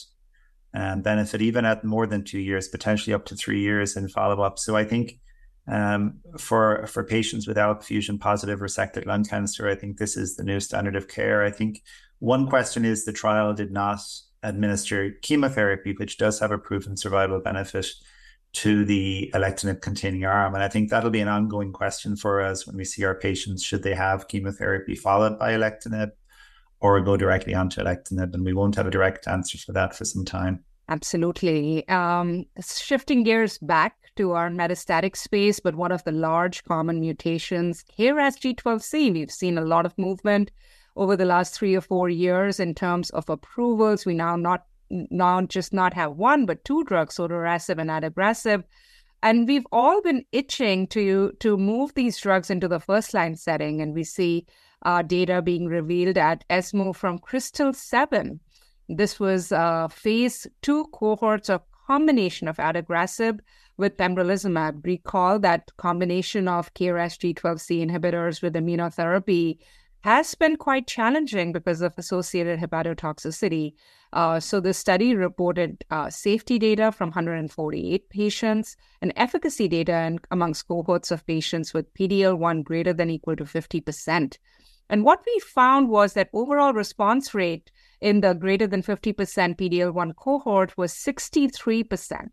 um, 0.74 1.02
benefit, 1.02 1.40
even 1.40 1.64
at 1.64 1.84
more 1.84 2.06
than 2.06 2.24
two 2.24 2.38
years, 2.38 2.68
potentially 2.68 3.14
up 3.14 3.24
to 3.26 3.36
three 3.36 3.60
years 3.60 3.96
in 3.96 4.08
follow 4.08 4.42
up. 4.42 4.58
So 4.58 4.76
I 4.76 4.84
think 4.84 5.18
um, 5.66 6.18
for 6.38 6.86
for 6.86 7.04
patients 7.04 7.46
with 7.46 7.56
ALK 7.56 7.82
fusion 7.82 8.18
positive 8.18 8.60
resected 8.60 9.06
lung 9.06 9.24
cancer, 9.24 9.68
I 9.68 9.74
think 9.74 9.96
this 9.96 10.16
is 10.16 10.36
the 10.36 10.44
new 10.44 10.60
standard 10.60 10.96
of 10.96 11.08
care. 11.08 11.42
I 11.42 11.50
think 11.50 11.82
one 12.18 12.48
question 12.48 12.84
is 12.84 13.04
the 13.04 13.12
trial 13.12 13.54
did 13.54 13.70
not 13.70 14.00
administer 14.42 15.12
chemotherapy, 15.22 15.94
which 15.98 16.18
does 16.18 16.38
have 16.40 16.50
a 16.50 16.58
proven 16.58 16.96
survival 16.96 17.40
benefit 17.40 17.86
to 18.54 18.84
the 18.84 19.30
alectinib 19.34 19.82
containing 19.82 20.24
arm. 20.24 20.54
And 20.54 20.62
I 20.62 20.68
think 20.68 20.88
that'll 20.88 21.10
be 21.10 21.20
an 21.20 21.28
ongoing 21.28 21.72
question 21.72 22.16
for 22.16 22.40
us 22.40 22.66
when 22.66 22.76
we 22.76 22.84
see 22.84 23.04
our 23.04 23.14
patients. 23.14 23.64
Should 23.64 23.82
they 23.82 23.94
have 23.94 24.28
chemotherapy 24.28 24.94
followed 24.94 25.38
by 25.38 25.52
alectinib 25.52 26.12
or 26.80 27.00
go 27.00 27.16
directly 27.16 27.54
onto 27.54 27.82
alectinib? 27.82 28.32
And 28.32 28.44
we 28.44 28.54
won't 28.54 28.76
have 28.76 28.86
a 28.86 28.90
direct 28.90 29.26
answer 29.26 29.58
for 29.58 29.72
that 29.72 29.94
for 29.94 30.04
some 30.04 30.24
time. 30.24 30.64
Absolutely. 30.88 31.86
Um, 31.88 32.44
shifting 32.60 33.24
gears 33.24 33.58
back 33.58 33.96
to 34.16 34.32
our 34.32 34.50
metastatic 34.50 35.16
space, 35.16 35.58
but 35.58 35.74
one 35.74 35.90
of 35.90 36.04
the 36.04 36.12
large 36.12 36.62
common 36.64 37.00
mutations, 37.00 37.84
KRAS 37.98 38.38
G12C, 38.38 39.12
we've 39.12 39.30
seen 39.30 39.58
a 39.58 39.64
lot 39.64 39.86
of 39.86 39.98
movement 39.98 40.50
over 40.94 41.16
the 41.16 41.24
last 41.24 41.54
three 41.54 41.74
or 41.74 41.80
four 41.80 42.08
years 42.08 42.60
in 42.60 42.74
terms 42.74 43.10
of 43.10 43.28
approvals. 43.28 44.06
We 44.06 44.14
now 44.14 44.36
not 44.36 44.66
not 45.10 45.48
just 45.48 45.72
not 45.72 45.94
have 45.94 46.12
one 46.12 46.46
but 46.46 46.64
two 46.64 46.84
drugs, 46.84 47.16
sotorasib 47.16 47.78
and 47.78 47.90
adagrasib. 47.90 48.64
And 49.22 49.48
we've 49.48 49.66
all 49.72 50.02
been 50.02 50.24
itching 50.32 50.86
to 50.88 51.32
to 51.40 51.56
move 51.56 51.94
these 51.94 52.18
drugs 52.18 52.50
into 52.50 52.68
the 52.68 52.80
first 52.80 53.14
line 53.14 53.36
setting, 53.36 53.80
and 53.80 53.94
we 53.94 54.04
see 54.04 54.46
uh, 54.82 55.02
data 55.02 55.40
being 55.42 55.66
revealed 55.66 56.18
at 56.18 56.44
ESMO 56.50 56.92
from 56.92 57.18
KRYSTAL 57.18 57.74
Seven. 57.74 58.40
This 58.88 59.18
was 59.18 59.50
uh, 59.50 59.88
phase 59.88 60.46
two 60.60 60.84
cohorts 60.92 61.48
of 61.48 61.62
combination 61.86 62.48
of 62.48 62.56
adagrasib 62.58 63.40
with 63.76 63.96
pembrolizumab. 63.96 64.84
Recall 64.84 65.38
that 65.40 65.70
combination 65.76 66.48
of 66.48 66.72
KRAS 66.74 67.18
G12C 67.18 67.86
inhibitors 67.86 68.42
with 68.42 68.54
immunotherapy 68.54 69.58
has 70.02 70.34
been 70.34 70.56
quite 70.56 70.86
challenging 70.86 71.50
because 71.50 71.80
of 71.80 71.94
associated 71.96 72.60
hepatotoxicity. 72.60 73.72
Uh, 74.14 74.38
so 74.38 74.60
the 74.60 74.72
study 74.72 75.16
reported 75.16 75.84
uh, 75.90 76.08
safety 76.08 76.56
data 76.56 76.92
from 76.92 77.08
148 77.08 78.08
patients 78.10 78.76
and 79.02 79.12
efficacy 79.16 79.66
data 79.66 79.92
in, 79.92 80.20
amongst 80.30 80.68
cohorts 80.68 81.10
of 81.10 81.26
patients 81.26 81.74
with 81.74 81.92
PDL1 81.94 82.62
greater 82.62 82.92
than 82.92 83.10
equal 83.10 83.34
to 83.34 83.44
50%. 83.44 84.38
And 84.88 85.04
what 85.04 85.20
we 85.26 85.40
found 85.40 85.88
was 85.88 86.12
that 86.12 86.30
overall 86.32 86.72
response 86.72 87.34
rate 87.34 87.72
in 88.00 88.20
the 88.20 88.34
greater 88.34 88.68
than 88.68 88.84
50% 88.84 89.14
PDL1 89.16 90.14
cohort 90.14 90.78
was 90.78 90.92
63%. 90.92 92.28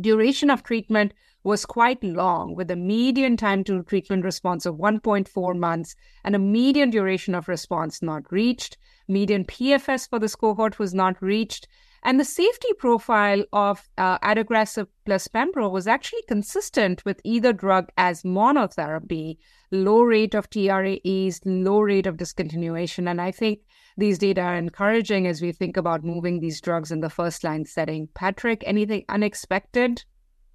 Duration 0.00 0.50
of 0.50 0.62
treatment 0.62 1.14
was 1.44 1.66
quite 1.66 2.02
long, 2.02 2.54
with 2.54 2.70
a 2.70 2.76
median 2.76 3.36
time 3.36 3.62
to 3.64 3.82
treatment 3.82 4.24
response 4.24 4.64
of 4.64 4.76
1.4 4.76 5.56
months 5.56 5.94
and 6.24 6.34
a 6.34 6.38
median 6.38 6.88
duration 6.90 7.34
of 7.34 7.48
response 7.48 8.02
not 8.02 8.32
reached. 8.32 8.78
Median 9.06 9.44
PFS 9.44 10.08
for 10.08 10.18
this 10.18 10.34
cohort 10.34 10.78
was 10.78 10.94
not 10.94 11.20
reached. 11.20 11.68
And 12.02 12.18
the 12.18 12.24
safety 12.24 12.68
profile 12.78 13.44
of 13.52 13.88
uh, 13.96 14.18
adagrasib 14.18 14.88
plus 15.06 15.28
pembro 15.28 15.70
was 15.70 15.86
actually 15.86 16.22
consistent 16.28 17.04
with 17.04 17.20
either 17.24 17.52
drug 17.52 17.90
as 17.96 18.22
monotherapy, 18.22 19.38
low 19.70 20.02
rate 20.02 20.34
of 20.34 20.50
TRAEs, 20.50 21.40
low 21.44 21.80
rate 21.80 22.06
of 22.06 22.16
discontinuation. 22.16 23.08
And 23.08 23.20
I 23.20 23.30
think 23.30 23.60
these 23.96 24.18
data 24.18 24.42
are 24.42 24.56
encouraging 24.56 25.26
as 25.26 25.40
we 25.40 25.52
think 25.52 25.76
about 25.76 26.04
moving 26.04 26.40
these 26.40 26.60
drugs 26.60 26.90
in 26.90 27.00
the 27.00 27.08
first 27.08 27.44
line 27.44 27.64
setting. 27.64 28.08
Patrick, 28.14 28.62
anything 28.66 29.04
unexpected? 29.08 30.04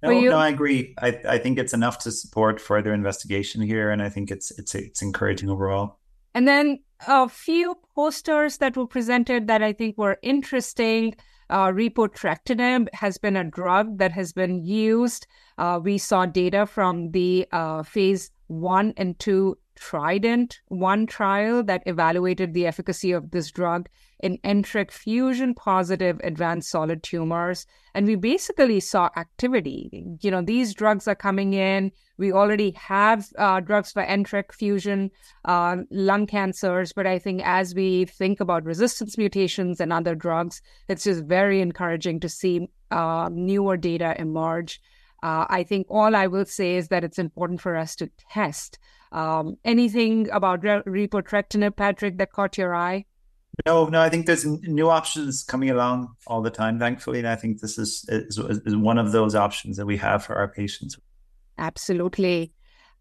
No, 0.02 0.18
no, 0.18 0.38
I 0.38 0.48
agree. 0.48 0.94
I, 1.00 1.20
I 1.28 1.38
think 1.38 1.58
it's 1.58 1.74
enough 1.74 1.98
to 1.98 2.10
support 2.10 2.60
further 2.60 2.94
investigation 2.94 3.60
here, 3.60 3.90
and 3.90 4.02
I 4.02 4.08
think 4.08 4.30
it's 4.30 4.50
it's 4.58 4.74
it's 4.74 5.02
encouraging 5.02 5.50
overall. 5.50 5.98
And 6.34 6.46
then 6.48 6.80
a 7.06 7.28
few 7.28 7.76
posters 7.94 8.58
that 8.58 8.76
were 8.76 8.86
presented 8.86 9.46
that 9.48 9.62
I 9.62 9.72
think 9.72 9.98
were 9.98 10.18
interesting. 10.22 11.14
Uh, 11.50 11.68
repotrectinib 11.68 12.88
has 12.94 13.18
been 13.18 13.36
a 13.36 13.44
drug 13.44 13.98
that 13.98 14.12
has 14.12 14.32
been 14.32 14.64
used. 14.64 15.26
Uh, 15.58 15.80
we 15.82 15.98
saw 15.98 16.24
data 16.24 16.64
from 16.64 17.10
the 17.10 17.46
uh, 17.50 17.82
phase 17.82 18.30
one 18.46 18.94
and 18.96 19.18
two 19.18 19.58
Trident 19.80 20.60
one 20.68 21.06
trial 21.06 21.62
that 21.62 21.82
evaluated 21.86 22.52
the 22.52 22.66
efficacy 22.66 23.12
of 23.12 23.30
this 23.30 23.50
drug 23.50 23.88
in 24.22 24.36
NTRK 24.44 24.90
fusion 24.90 25.54
positive 25.54 26.20
advanced 26.22 26.70
solid 26.70 27.02
tumors. 27.02 27.64
And 27.94 28.06
we 28.06 28.14
basically 28.14 28.80
saw 28.80 29.08
activity. 29.16 29.90
You 30.20 30.30
know, 30.30 30.42
these 30.42 30.74
drugs 30.74 31.08
are 31.08 31.14
coming 31.14 31.54
in. 31.54 31.92
We 32.18 32.30
already 32.30 32.72
have 32.72 33.28
uh, 33.38 33.60
drugs 33.60 33.90
for 33.90 34.04
NTRK 34.04 34.52
fusion 34.52 35.10
uh, 35.46 35.78
lung 35.90 36.26
cancers. 36.26 36.92
But 36.92 37.06
I 37.06 37.18
think 37.18 37.40
as 37.42 37.74
we 37.74 38.04
think 38.04 38.38
about 38.38 38.66
resistance 38.66 39.16
mutations 39.16 39.80
and 39.80 39.94
other 39.94 40.14
drugs, 40.14 40.60
it's 40.88 41.04
just 41.04 41.24
very 41.24 41.62
encouraging 41.62 42.20
to 42.20 42.28
see 42.28 42.68
uh, 42.90 43.30
newer 43.32 43.78
data 43.78 44.14
emerge. 44.18 44.78
Uh, 45.22 45.46
I 45.48 45.62
think 45.64 45.86
all 45.88 46.14
I 46.14 46.26
will 46.26 46.44
say 46.44 46.76
is 46.76 46.88
that 46.88 47.02
it's 47.02 47.18
important 47.18 47.62
for 47.62 47.76
us 47.76 47.96
to 47.96 48.10
test 48.30 48.78
um, 49.12 49.56
anything 49.64 50.28
about 50.30 50.62
re- 50.62 50.82
repotrectinib, 50.86 51.76
Patrick, 51.76 52.18
that 52.18 52.32
caught 52.32 52.58
your 52.58 52.74
eye? 52.74 53.04
No, 53.66 53.86
no. 53.86 54.00
I 54.00 54.08
think 54.08 54.26
there's 54.26 54.46
new 54.46 54.88
options 54.88 55.42
coming 55.42 55.70
along 55.70 56.14
all 56.26 56.40
the 56.40 56.50
time, 56.50 56.78
thankfully, 56.78 57.18
and 57.18 57.28
I 57.28 57.36
think 57.36 57.60
this 57.60 57.78
is 57.78 58.04
is, 58.08 58.38
is 58.38 58.76
one 58.76 58.98
of 58.98 59.12
those 59.12 59.34
options 59.34 59.76
that 59.76 59.86
we 59.86 59.96
have 59.98 60.24
for 60.24 60.36
our 60.36 60.48
patients. 60.48 60.98
Absolutely. 61.58 62.52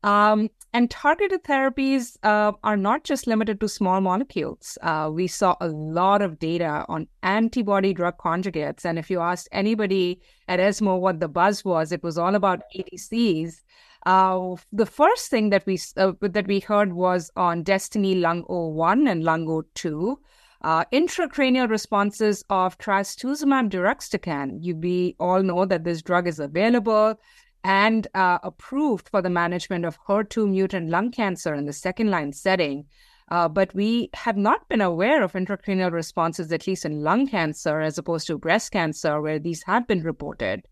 Um, 0.03 0.49
and 0.73 0.89
targeted 0.89 1.43
therapies 1.43 2.15
uh, 2.23 2.53
are 2.63 2.77
not 2.77 3.03
just 3.03 3.27
limited 3.27 3.59
to 3.59 3.67
small 3.67 3.99
molecules. 3.99 4.77
Uh, 4.81 5.09
we 5.11 5.27
saw 5.27 5.55
a 5.59 5.67
lot 5.67 6.21
of 6.21 6.39
data 6.39 6.85
on 6.87 7.07
antibody 7.23 7.93
drug 7.93 8.17
conjugates. 8.17 8.85
And 8.85 8.97
if 8.97 9.09
you 9.09 9.19
asked 9.19 9.49
anybody 9.51 10.21
at 10.47 10.59
ESMO 10.59 10.97
what 10.97 11.19
the 11.19 11.27
buzz 11.27 11.65
was, 11.65 11.91
it 11.91 12.03
was 12.03 12.17
all 12.17 12.35
about 12.35 12.61
ADCs. 12.75 13.61
Uh, 14.05 14.55
the 14.71 14.85
first 14.85 15.29
thing 15.29 15.49
that 15.49 15.65
we 15.65 15.79
uh, 15.97 16.13
that 16.21 16.47
we 16.47 16.59
heard 16.59 16.93
was 16.93 17.31
on 17.35 17.63
Destiny 17.63 18.15
Lung 18.15 18.43
01 18.43 19.07
and 19.07 19.23
Lung 19.23 19.63
02. 19.75 20.19
Uh, 20.61 20.83
intracranial 20.91 21.69
responses 21.69 22.43
of 22.49 22.77
trastuzumab 22.77 23.69
deruxtecan. 23.69 24.57
You 24.61 24.75
we 24.75 25.15
all 25.19 25.41
know 25.41 25.65
that 25.65 25.83
this 25.83 26.01
drug 26.01 26.27
is 26.27 26.39
available 26.39 27.19
and 27.63 28.07
uh, 28.13 28.39
approved 28.43 29.09
for 29.09 29.21
the 29.21 29.29
management 29.29 29.85
of 29.85 29.97
HER2 30.07 30.49
mutant 30.49 30.89
lung 30.89 31.11
cancer 31.11 31.53
in 31.53 31.65
the 31.65 31.73
second 31.73 32.09
line 32.09 32.31
setting. 32.33 32.85
Uh, 33.29 33.47
but 33.47 33.73
we 33.75 34.09
have 34.13 34.37
not 34.37 34.67
been 34.69 34.81
aware 34.81 35.23
of 35.23 35.33
intracranial 35.33 35.91
responses, 35.91 36.51
at 36.51 36.65
least 36.65 36.85
in 36.85 37.03
lung 37.03 37.27
cancer, 37.27 37.79
as 37.79 37.97
opposed 37.97 38.25
to 38.27 38.37
breast 38.37 38.71
cancer, 38.71 39.21
where 39.21 39.39
these 39.39 39.61
have 39.63 39.87
been 39.87 40.01
reported. 40.01 40.67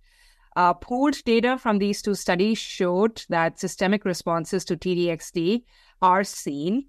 Uh, 0.58 0.74
pooled 0.74 1.24
data 1.24 1.56
from 1.56 1.78
these 1.78 2.02
two 2.02 2.16
studies 2.16 2.58
showed 2.58 3.24
that 3.30 3.60
systemic 3.60 4.04
responses 4.04 4.66
to 4.66 4.76
TDXD 4.76 5.62
are 6.02 6.24
seen 6.24 6.88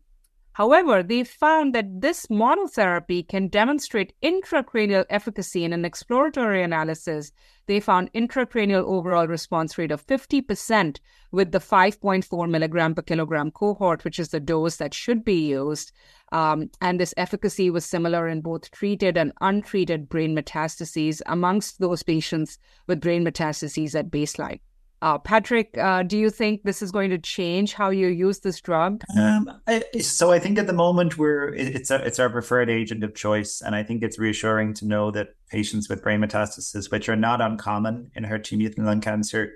However, 0.59 1.05
they 1.05 1.23
found 1.23 1.73
that 1.77 2.01
this 2.01 2.27
monotherapy 2.27 3.29
can 3.29 3.47
demonstrate 3.47 4.13
intracranial 4.25 5.05
efficacy 5.09 5.63
in 5.63 5.73
an 5.73 5.85
exploratory 5.85 6.65
analysis. 6.65 7.31
They 7.67 7.79
found 7.79 8.13
intracranial 8.13 8.83
overall 8.83 9.29
response 9.29 9.79
rate 9.79 9.93
of 9.93 10.05
50% 10.05 10.99
with 11.31 11.53
the 11.53 11.61
5.4 11.61 12.51
milligram 12.51 12.97
per 12.97 13.03
kilogram 13.03 13.53
cohort, 13.53 14.03
which 14.03 14.19
is 14.19 14.31
the 14.31 14.41
dose 14.41 14.79
that 14.79 14.95
should 14.95 15.25
be 15.25 15.47
used. 15.47 15.93
Um, 16.33 16.73
and 16.81 16.99
this 16.99 17.15
efficacy 17.17 17.71
was 17.71 17.85
similar 17.85 18.27
in 18.27 18.41
both 18.41 18.73
treated 18.73 19.17
and 19.17 19.33
untreated 19.41 20.09
brain 20.09 20.35
metastases 20.35 21.23
amongst 21.27 21.79
those 21.79 22.03
patients 22.03 22.59
with 22.89 23.01
brain 23.01 23.25
metastases 23.25 23.95
at 23.97 24.11
baseline. 24.11 24.59
Uh, 25.01 25.19
Patrick, 25.19 25.77
uh, 25.79 26.03
do 26.03 26.19
you 26.19 26.29
think 26.29 26.63
this 26.65 26.83
is 26.83 26.91
going 26.91 27.11
to 27.11 27.19
change 27.19 27.73
how 27.73 27.91
you 27.91 28.09
use 28.09 28.41
this 28.41 28.61
drug? 28.61 29.03
Um, 29.17 29.49
I, 29.67 29.83
so 30.01 30.33
I 30.33 30.39
think 30.39 30.59
at 30.59 30.67
the 30.67 30.73
moment 30.73 31.17
we're 31.17 31.55
it's 31.55 31.91
a, 31.91 32.05
it's 32.05 32.19
our 32.19 32.29
preferred 32.29 32.69
agent 32.69 33.05
of 33.05 33.15
choice, 33.15 33.61
and 33.61 33.75
I 33.75 33.85
think 33.85 34.03
it's 34.03 34.19
reassuring 34.19 34.75
to 34.75 34.87
know 34.87 35.11
that 35.13 35.29
patients 35.51 35.89
with 35.89 36.03
brain 36.03 36.21
metastases, 36.21 36.91
which 36.91 37.09
are 37.09 37.17
not 37.17 37.41
uncommon 37.41 38.11
in 38.17 38.25
HER2 38.25 38.59
mutant 38.59 38.87
lung 38.87 39.01
cancer, 39.01 39.53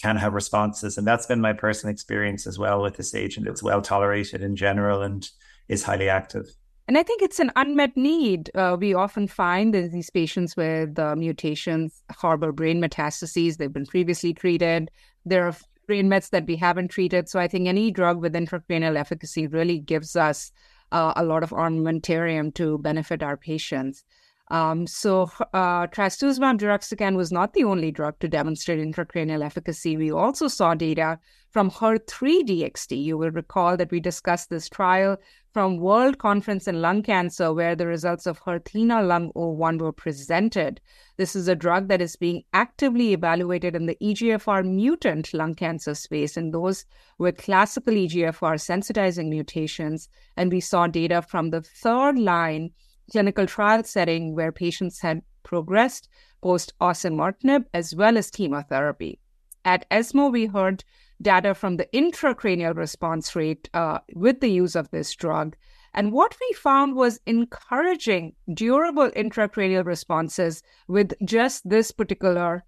can 0.00 0.16
have 0.16 0.32
responses, 0.32 0.96
and 0.96 1.06
that's 1.06 1.26
been 1.26 1.40
my 1.40 1.52
personal 1.52 1.92
experience 1.92 2.46
as 2.46 2.58
well 2.58 2.82
with 2.82 2.96
this 2.96 3.14
agent. 3.14 3.46
It's 3.46 3.62
well 3.62 3.82
tolerated 3.82 4.42
in 4.42 4.56
general 4.56 5.02
and 5.02 5.28
is 5.68 5.82
highly 5.82 6.08
active. 6.08 6.46
And 6.88 6.96
I 6.96 7.02
think 7.02 7.20
it's 7.20 7.40
an 7.40 7.50
unmet 7.56 7.96
need. 7.96 8.50
Uh, 8.54 8.76
we 8.78 8.94
often 8.94 9.26
find 9.26 9.74
that 9.74 9.90
these 9.90 10.10
patients 10.10 10.56
with 10.56 10.98
uh, 10.98 11.16
mutations 11.16 12.02
harbor 12.10 12.52
brain 12.52 12.80
metastases. 12.80 13.56
They've 13.56 13.72
been 13.72 13.86
previously 13.86 14.32
treated. 14.32 14.90
There 15.24 15.46
are 15.46 15.56
brain 15.88 16.08
mets 16.08 16.28
that 16.28 16.46
we 16.46 16.56
haven't 16.56 16.88
treated. 16.88 17.28
So 17.28 17.40
I 17.40 17.48
think 17.48 17.66
any 17.66 17.90
drug 17.90 18.20
with 18.20 18.34
intracranial 18.34 18.96
efficacy 18.96 19.46
really 19.48 19.78
gives 19.78 20.14
us 20.14 20.52
uh, 20.92 21.12
a 21.16 21.24
lot 21.24 21.42
of 21.42 21.50
armamentarium 21.50 22.54
to 22.54 22.78
benefit 22.78 23.22
our 23.22 23.36
patients. 23.36 24.04
Um, 24.48 24.86
so 24.86 25.22
uh, 25.54 25.88
trastuzumab 25.88 26.60
deruxtecan 26.60 27.16
was 27.16 27.32
not 27.32 27.52
the 27.52 27.64
only 27.64 27.90
drug 27.90 28.18
to 28.20 28.28
demonstrate 28.28 28.78
intracranial 28.78 29.44
efficacy. 29.44 29.96
We 29.96 30.12
also 30.12 30.46
saw 30.46 30.74
data 30.74 31.18
from 31.50 31.68
HER3-DXd. 31.68 33.02
You 33.02 33.18
will 33.18 33.32
recall 33.32 33.76
that 33.76 33.90
we 33.90 33.98
discussed 33.98 34.50
this 34.50 34.68
trial 34.68 35.16
from 35.56 35.78
World 35.78 36.18
Conference 36.18 36.68
in 36.68 36.82
Lung 36.82 37.02
Cancer, 37.02 37.50
where 37.50 37.74
the 37.74 37.86
results 37.86 38.26
of 38.26 38.38
HERTHENA 38.40 39.00
Lung 39.02 39.30
01 39.32 39.78
were 39.78 39.90
presented. 39.90 40.82
This 41.16 41.34
is 41.34 41.48
a 41.48 41.54
drug 41.54 41.88
that 41.88 42.02
is 42.02 42.14
being 42.14 42.42
actively 42.52 43.14
evaluated 43.14 43.74
in 43.74 43.86
the 43.86 43.96
EGFR 44.02 44.66
mutant 44.70 45.32
lung 45.32 45.54
cancer 45.54 45.94
space 45.94 46.36
in 46.36 46.50
those 46.50 46.84
with 47.16 47.38
classical 47.38 47.94
EGFR 47.94 48.56
sensitizing 48.60 49.30
mutations. 49.30 50.10
And 50.36 50.52
we 50.52 50.60
saw 50.60 50.88
data 50.88 51.22
from 51.22 51.48
the 51.48 51.62
third 51.62 52.18
line 52.18 52.72
clinical 53.10 53.46
trial 53.46 53.82
setting 53.82 54.34
where 54.34 54.52
patients 54.52 55.00
had 55.00 55.22
progressed 55.42 56.06
post 56.42 56.74
osimertinib 56.82 57.64
as 57.72 57.94
well 57.94 58.18
as 58.18 58.30
chemotherapy. 58.30 59.20
At 59.64 59.86
ESMO, 59.90 60.28
we 60.28 60.44
heard 60.44 60.84
data 61.22 61.54
from 61.54 61.76
the 61.76 61.86
intracranial 61.94 62.76
response 62.76 63.34
rate 63.34 63.68
uh, 63.74 63.98
with 64.14 64.40
the 64.40 64.50
use 64.50 64.76
of 64.76 64.90
this 64.90 65.14
drug. 65.14 65.56
And 65.94 66.12
what 66.12 66.36
we 66.40 66.52
found 66.54 66.94
was 66.94 67.20
encouraging 67.26 68.34
durable 68.52 69.10
intracranial 69.10 69.84
responses 69.84 70.62
with 70.88 71.14
just 71.24 71.68
this 71.68 71.90
particular 71.90 72.64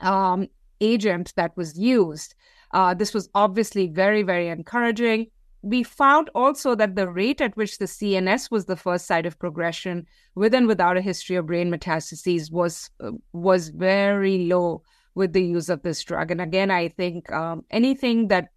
um, 0.00 0.48
agent 0.80 1.32
that 1.36 1.56
was 1.56 1.78
used. 1.78 2.34
Uh, 2.72 2.94
this 2.94 3.14
was 3.14 3.28
obviously 3.34 3.86
very, 3.86 4.22
very 4.22 4.48
encouraging 4.48 5.28
we 5.66 5.82
found 5.82 6.30
also 6.32 6.76
that 6.76 6.94
the 6.94 7.08
rate 7.08 7.40
at 7.40 7.56
which 7.56 7.78
the 7.78 7.86
CNS 7.86 8.52
was 8.52 8.66
the 8.66 8.76
first 8.76 9.04
site 9.04 9.26
of 9.26 9.38
progression 9.38 10.06
with 10.36 10.54
and 10.54 10.68
without 10.68 10.96
a 10.96 11.00
history 11.00 11.34
of 11.34 11.46
brain 11.46 11.72
metastases 11.72 12.52
was 12.52 12.88
uh, 13.00 13.10
was 13.32 13.70
very 13.70 14.46
low 14.46 14.82
with 15.16 15.32
the 15.32 15.42
use 15.42 15.68
of 15.68 15.82
this 15.82 16.04
drug. 16.04 16.30
And 16.30 16.40
again, 16.40 16.70
I 16.70 16.88
think 16.88 17.32
um, 17.32 17.64
anything 17.70 18.28
that 18.28 18.50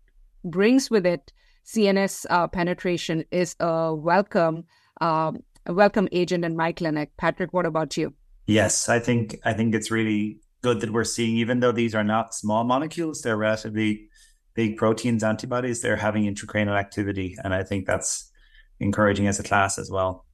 brings 0.44 0.92
with 0.92 1.08
it 1.08 1.34
CNS 1.66 2.26
uh, 2.30 2.48
penetration 2.48 3.24
is 3.32 3.56
a 3.60 3.96
welcome 3.96 4.66
um, 5.02 5.40
welcome 5.66 6.08
agent 6.12 6.44
in 6.44 6.56
my 6.56 6.72
clinic. 6.72 7.12
Patrick, 7.18 7.54
what 7.54 7.66
about 7.66 7.96
you? 7.96 8.14
Yes, 8.46 8.90
I 8.90 9.00
think 9.00 9.40
I 9.46 9.54
think 9.54 9.74
it's 9.74 9.90
really 9.90 10.40
good 10.62 10.82
that 10.82 10.92
we're 10.92 11.06
seeing, 11.06 11.38
even 11.38 11.62
though 11.62 11.72
these 11.72 11.96
are 11.96 12.04
not 12.04 12.34
small 12.34 12.64
molecules, 12.64 13.22
they're 13.22 13.38
relatively 13.38 14.10
big 14.54 14.76
proteins 14.76 15.24
antibodies, 15.24 15.82
they're 15.82 15.96
having 15.96 16.24
intracranial 16.24 16.78
activity. 16.78 17.38
And 17.44 17.54
I 17.54 17.64
think 17.64 17.86
that's 17.86 18.30
encouraging 18.80 19.28
as 19.28 19.40
a 19.40 19.44
class 19.44 19.80
as 19.80 19.90
well. 19.90 20.26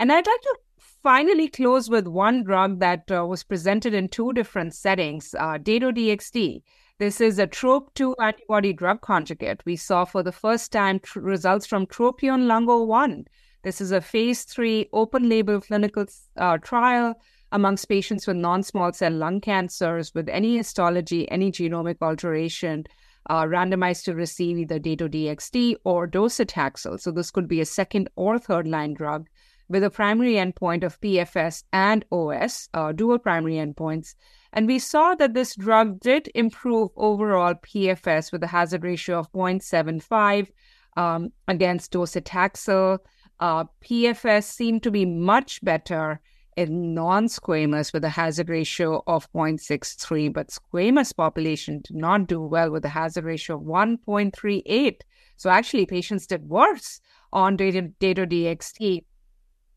And 0.00 0.10
I'd 0.10 0.26
like 0.26 0.40
to 0.40 0.58
finally 1.02 1.46
close 1.46 1.90
with 1.90 2.06
one 2.06 2.42
drug 2.42 2.80
that 2.80 3.10
uh, 3.10 3.26
was 3.26 3.44
presented 3.44 3.92
in 3.92 4.08
two 4.08 4.32
different 4.32 4.74
settings 4.74 5.34
uh, 5.38 5.58
Dato-DXd. 5.58 6.62
This 6.98 7.20
is 7.20 7.38
a 7.38 7.46
TROP2 7.46 8.14
antibody 8.18 8.72
drug 8.72 9.02
conjugate. 9.02 9.60
We 9.66 9.76
saw 9.76 10.06
for 10.06 10.22
the 10.22 10.32
first 10.32 10.72
time 10.72 11.00
tr- 11.00 11.20
results 11.20 11.66
from 11.66 11.86
Tropion 11.86 12.46
Lung 12.46 12.64
01. 12.66 13.26
This 13.62 13.82
is 13.82 13.92
a 13.92 14.00
phase 14.00 14.44
three 14.44 14.88
open 14.94 15.28
label 15.28 15.60
clinical 15.60 16.06
uh, 16.38 16.56
trial 16.56 17.14
amongst 17.52 17.86
patients 17.90 18.26
with 18.26 18.38
non 18.38 18.62
small 18.62 18.94
cell 18.94 19.12
lung 19.12 19.42
cancers 19.42 20.14
with 20.14 20.30
any 20.30 20.56
histology, 20.56 21.30
any 21.30 21.52
genomic 21.52 21.96
alteration 22.00 22.86
uh, 23.28 23.42
randomized 23.42 24.04
to 24.04 24.14
receive 24.14 24.56
either 24.56 24.78
Dato-DXd 24.78 25.74
or 25.84 26.08
docetaxel. 26.08 26.98
So 26.98 27.10
this 27.10 27.30
could 27.30 27.48
be 27.48 27.60
a 27.60 27.66
second 27.66 28.08
or 28.16 28.38
third 28.38 28.66
line 28.66 28.94
drug 28.94 29.28
with 29.70 29.84
a 29.84 29.90
primary 29.90 30.32
endpoint 30.32 30.82
of 30.82 31.00
PFS 31.00 31.62
and 31.72 32.04
OS, 32.10 32.68
uh, 32.74 32.90
dual 32.90 33.20
primary 33.20 33.54
endpoints. 33.54 34.16
And 34.52 34.66
we 34.66 34.80
saw 34.80 35.14
that 35.14 35.32
this 35.32 35.54
drug 35.54 36.00
did 36.00 36.28
improve 36.34 36.90
overall 36.96 37.54
PFS 37.54 38.32
with 38.32 38.42
a 38.42 38.48
hazard 38.48 38.82
ratio 38.82 39.20
of 39.20 39.30
0.75 39.32 40.48
um, 40.96 41.32
against 41.46 41.92
docetaxel. 41.92 42.98
Uh, 43.38 43.64
PFS 43.84 44.42
seemed 44.42 44.82
to 44.82 44.90
be 44.90 45.06
much 45.06 45.64
better 45.64 46.20
in 46.56 46.92
non-squamous 46.92 47.92
with 47.92 48.04
a 48.04 48.08
hazard 48.08 48.48
ratio 48.48 49.04
of 49.06 49.32
0.63, 49.32 50.32
but 50.32 50.48
squamous 50.48 51.16
population 51.16 51.80
did 51.82 51.96
not 51.96 52.26
do 52.26 52.40
well 52.42 52.72
with 52.72 52.84
a 52.84 52.88
hazard 52.88 53.24
ratio 53.24 53.56
of 53.56 53.62
1.38. 53.62 55.00
So 55.36 55.48
actually, 55.48 55.86
patients 55.86 56.26
did 56.26 56.48
worse 56.48 57.00
on 57.32 57.56
data, 57.56 57.82
Dato-DXd. 58.00 59.04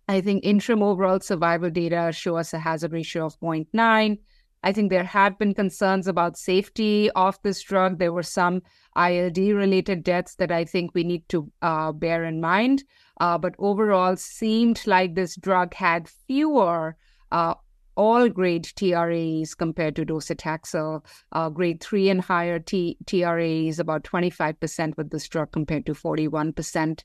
I 0.08 0.22
think 0.22 0.44
interim 0.44 0.84
overall 0.84 1.20
survival 1.20 1.70
data 1.70 2.12
show 2.14 2.36
us 2.36 2.54
a 2.54 2.60
hazard 2.60 2.92
ratio 2.92 3.26
of 3.26 3.40
0.9. 3.40 4.18
I 4.66 4.72
think 4.72 4.90
there 4.90 5.04
have 5.04 5.38
been 5.38 5.54
concerns 5.54 6.08
about 6.08 6.38
safety 6.38 7.10
of 7.12 7.38
this 7.44 7.62
drug. 7.62 8.00
There 8.00 8.14
were 8.14 8.24
some 8.24 8.62
ILD 8.96 9.38
related 9.38 10.04
deaths 10.04 10.36
that 10.36 10.52
I 10.52 10.64
think 10.64 10.92
we 10.94 11.04
need 11.04 11.28
to 11.30 11.52
uh, 11.62 11.92
bear 11.92 12.24
in 12.24 12.40
mind. 12.40 12.84
Uh, 13.20 13.38
but 13.38 13.56
overall, 13.60 14.16
seemed 14.16 14.82
like 14.88 15.16
this 15.16 15.36
drug 15.36 15.74
had 15.74 16.08
fewer 16.28 16.96
uh, 17.32 17.56
all 17.96 18.30
grade 18.30 18.64
TRAs 18.76 19.54
compared 19.54 19.96
to 19.98 20.06
docetaxel. 20.06 21.06
Uh, 21.32 21.50
grade 21.50 21.82
three 21.82 22.10
and 22.10 22.22
higher 22.22 22.60
T- 22.60 22.98
TRAs, 23.06 23.80
about 23.80 24.04
25% 24.04 24.98
with 24.98 25.12
this 25.12 25.28
drug 25.28 25.52
compared 25.52 25.86
to 25.86 25.94
41%. 25.94 27.04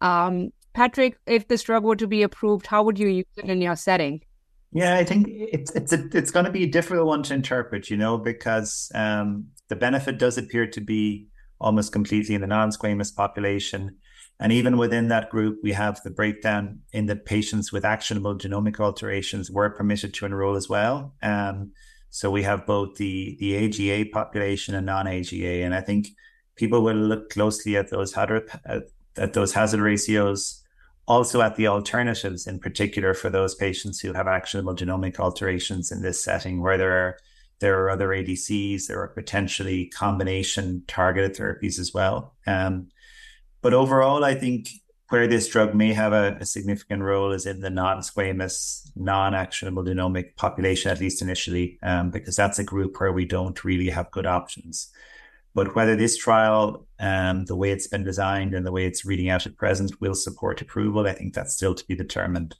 Um, 0.00 0.50
Patrick, 0.72 1.18
if 1.26 1.48
this 1.48 1.62
drug 1.62 1.84
were 1.84 1.96
to 1.96 2.06
be 2.06 2.22
approved, 2.22 2.66
how 2.66 2.82
would 2.82 2.98
you 2.98 3.08
use 3.08 3.26
it 3.36 3.46
in 3.46 3.60
your 3.60 3.76
setting? 3.76 4.22
Yeah, 4.72 4.94
I 4.96 5.04
think 5.04 5.26
it's 5.28 5.72
it's 5.74 5.92
a, 5.92 6.08
it's 6.12 6.30
going 6.30 6.44
to 6.44 6.52
be 6.52 6.64
a 6.64 6.68
difficult 6.68 7.06
one 7.06 7.24
to 7.24 7.34
interpret, 7.34 7.90
you 7.90 7.96
know, 7.96 8.16
because 8.18 8.90
um, 8.94 9.46
the 9.68 9.74
benefit 9.74 10.18
does 10.18 10.38
appear 10.38 10.66
to 10.68 10.80
be 10.80 11.26
almost 11.60 11.92
completely 11.92 12.34
in 12.34 12.40
the 12.40 12.46
non-squamous 12.46 13.14
population. 13.14 13.96
And 14.38 14.52
even 14.52 14.78
within 14.78 15.08
that 15.08 15.28
group, 15.28 15.58
we 15.62 15.72
have 15.72 16.00
the 16.02 16.10
breakdown 16.10 16.80
in 16.92 17.06
that 17.06 17.26
patients 17.26 17.72
with 17.72 17.84
actionable 17.84 18.38
genomic 18.38 18.80
alterations 18.80 19.50
were 19.50 19.68
permitted 19.68 20.14
to 20.14 20.24
enroll 20.24 20.56
as 20.56 20.68
well. 20.68 21.14
Um, 21.22 21.72
so 22.08 22.30
we 22.30 22.42
have 22.44 22.66
both 22.66 22.96
the 22.96 23.36
the 23.38 23.56
AGA 23.56 24.10
population 24.10 24.74
and 24.74 24.86
non-AGA, 24.86 25.64
and 25.64 25.74
I 25.74 25.80
think 25.80 26.08
people 26.56 26.82
will 26.82 26.96
look 26.96 27.30
closely 27.30 27.76
at 27.76 27.90
those 27.90 28.12
hazard 28.12 28.50
at, 28.64 28.84
at 29.16 29.32
those 29.32 29.52
hazard 29.52 29.80
ratios, 29.80 30.59
also 31.10 31.42
at 31.42 31.56
the 31.56 31.66
alternatives 31.66 32.46
in 32.46 32.60
particular 32.60 33.14
for 33.14 33.30
those 33.30 33.56
patients 33.56 33.98
who 33.98 34.12
have 34.12 34.28
actionable 34.28 34.76
genomic 34.76 35.18
alterations 35.18 35.90
in 35.90 36.02
this 36.02 36.22
setting, 36.22 36.62
where 36.62 36.78
there 36.78 36.92
are 36.92 37.18
there 37.58 37.82
are 37.82 37.90
other 37.90 38.08
ADCs, 38.10 38.86
there 38.86 39.02
are 39.02 39.08
potentially 39.08 39.86
combination 39.86 40.84
targeted 40.86 41.36
therapies 41.36 41.80
as 41.80 41.92
well. 41.92 42.36
Um, 42.46 42.90
but 43.60 43.74
overall, 43.74 44.24
I 44.24 44.34
think 44.34 44.68
where 45.08 45.26
this 45.26 45.48
drug 45.48 45.74
may 45.74 45.92
have 45.92 46.12
a, 46.12 46.38
a 46.40 46.46
significant 46.46 47.02
role 47.02 47.32
is 47.32 47.44
in 47.44 47.60
the 47.60 47.70
non-squamous, 47.70 48.88
non-actionable 48.94 49.84
genomic 49.84 50.36
population, 50.36 50.92
at 50.92 51.00
least 51.00 51.20
initially, 51.20 51.78
um, 51.82 52.10
because 52.10 52.36
that's 52.36 52.60
a 52.60 52.64
group 52.64 52.98
where 53.00 53.12
we 53.12 53.24
don't 53.24 53.64
really 53.64 53.90
have 53.90 54.12
good 54.12 54.26
options. 54.26 54.90
But 55.54 55.74
whether 55.74 55.96
this 55.96 56.16
trial, 56.16 56.86
um, 57.00 57.44
the 57.46 57.56
way 57.56 57.70
it's 57.70 57.88
been 57.88 58.04
designed 58.04 58.54
and 58.54 58.64
the 58.64 58.72
way 58.72 58.86
it's 58.86 59.04
reading 59.04 59.28
out 59.28 59.46
at 59.46 59.56
present, 59.56 60.00
will 60.00 60.14
support 60.14 60.60
approval, 60.60 61.06
I 61.06 61.12
think 61.12 61.34
that's 61.34 61.54
still 61.54 61.74
to 61.74 61.86
be 61.86 61.96
determined. 61.96 62.56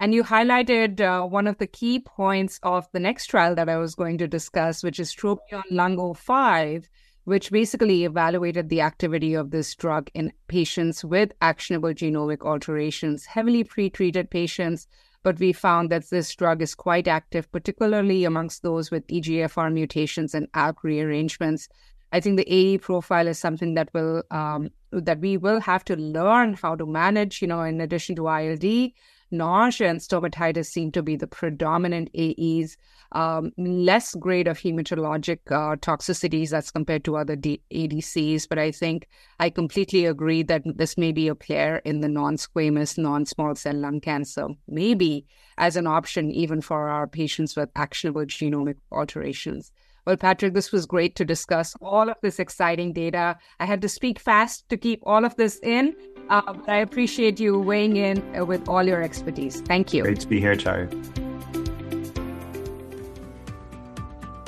And 0.00 0.14
you 0.14 0.22
highlighted 0.22 1.00
uh, 1.00 1.26
one 1.26 1.48
of 1.48 1.58
the 1.58 1.66
key 1.66 1.98
points 1.98 2.60
of 2.62 2.86
the 2.92 3.00
next 3.00 3.26
trial 3.26 3.54
that 3.56 3.68
I 3.68 3.78
was 3.78 3.96
going 3.96 4.18
to 4.18 4.28
discuss, 4.28 4.82
which 4.82 5.00
is 5.00 5.12
Tropion 5.12 5.64
Lung 5.70 6.14
05, 6.14 6.88
which 7.24 7.50
basically 7.50 8.04
evaluated 8.04 8.68
the 8.68 8.80
activity 8.80 9.34
of 9.34 9.50
this 9.50 9.74
drug 9.74 10.08
in 10.14 10.32
patients 10.46 11.04
with 11.04 11.32
actionable 11.42 11.90
genomic 11.90 12.42
alterations, 12.42 13.26
heavily 13.26 13.64
pretreated 13.64 14.30
patients. 14.30 14.86
But 15.22 15.38
we 15.38 15.52
found 15.52 15.90
that 15.90 16.10
this 16.10 16.34
drug 16.34 16.62
is 16.62 16.74
quite 16.74 17.08
active, 17.08 17.50
particularly 17.50 18.24
amongst 18.24 18.62
those 18.62 18.90
with 18.90 19.06
EGFR 19.08 19.72
mutations 19.72 20.34
and 20.34 20.50
ALK 20.52 20.82
rearrangements. 20.82 21.68
I 22.12 22.20
think 22.20 22.36
the 22.36 22.52
AE 22.52 22.78
profile 22.78 23.26
is 23.28 23.38
something 23.38 23.74
that 23.74 23.92
will 23.92 24.22
um, 24.30 24.70
that 24.90 25.20
we 25.20 25.36
will 25.36 25.60
have 25.60 25.84
to 25.84 25.96
learn 25.96 26.54
how 26.54 26.74
to 26.76 26.86
manage. 26.86 27.42
You 27.42 27.48
know, 27.48 27.62
in 27.62 27.80
addition 27.80 28.16
to 28.16 28.28
ILD, 28.28 28.92
nausea 29.30 29.88
and 29.88 30.00
stomatitis 30.00 30.66
seem 30.66 30.92
to 30.92 31.02
be 31.02 31.16
the 31.16 31.26
predominant 31.26 32.10
AEs. 32.18 32.76
Um, 33.12 33.52
less 33.56 34.14
grade 34.14 34.48
of 34.48 34.58
hematologic 34.58 35.38
uh, 35.50 35.76
toxicities 35.76 36.52
as 36.52 36.70
compared 36.70 37.04
to 37.04 37.16
other 37.16 37.36
D- 37.36 37.62
ADCs, 37.72 38.46
but 38.46 38.58
I 38.58 38.70
think 38.70 39.08
I 39.40 39.48
completely 39.48 40.04
agree 40.04 40.42
that 40.42 40.62
this 40.76 40.98
may 40.98 41.12
be 41.12 41.28
a 41.28 41.34
player 41.34 41.80
in 41.86 42.00
the 42.00 42.08
non-squamous, 42.08 42.98
non-small 42.98 43.54
cell 43.54 43.76
lung 43.76 44.00
cancer, 44.00 44.48
maybe 44.66 45.24
as 45.56 45.76
an 45.76 45.86
option 45.86 46.30
even 46.30 46.60
for 46.60 46.88
our 46.88 47.06
patients 47.06 47.56
with 47.56 47.70
actionable 47.76 48.26
genomic 48.26 48.76
alterations. 48.92 49.72
Well, 50.08 50.16
Patrick, 50.16 50.54
this 50.54 50.72
was 50.72 50.86
great 50.86 51.16
to 51.16 51.24
discuss 51.26 51.76
all 51.82 52.08
of 52.08 52.16
this 52.22 52.38
exciting 52.38 52.94
data. 52.94 53.36
I 53.60 53.66
had 53.66 53.82
to 53.82 53.90
speak 53.90 54.18
fast 54.18 54.66
to 54.70 54.78
keep 54.78 55.00
all 55.02 55.22
of 55.22 55.36
this 55.36 55.60
in, 55.62 55.94
uh, 56.30 56.52
but 56.52 56.68
I 56.68 56.78
appreciate 56.78 57.40
you 57.40 57.58
weighing 57.58 57.96
in 57.96 58.22
uh, 58.36 58.44
with 58.44 58.68
all 58.68 58.82
your 58.82 59.02
expertise. 59.02 59.60
Thank 59.62 59.92
you. 59.92 60.02
Great 60.02 60.20
to 60.20 60.26
be 60.26 60.40
here, 60.40 60.54
Charu. 60.54 60.88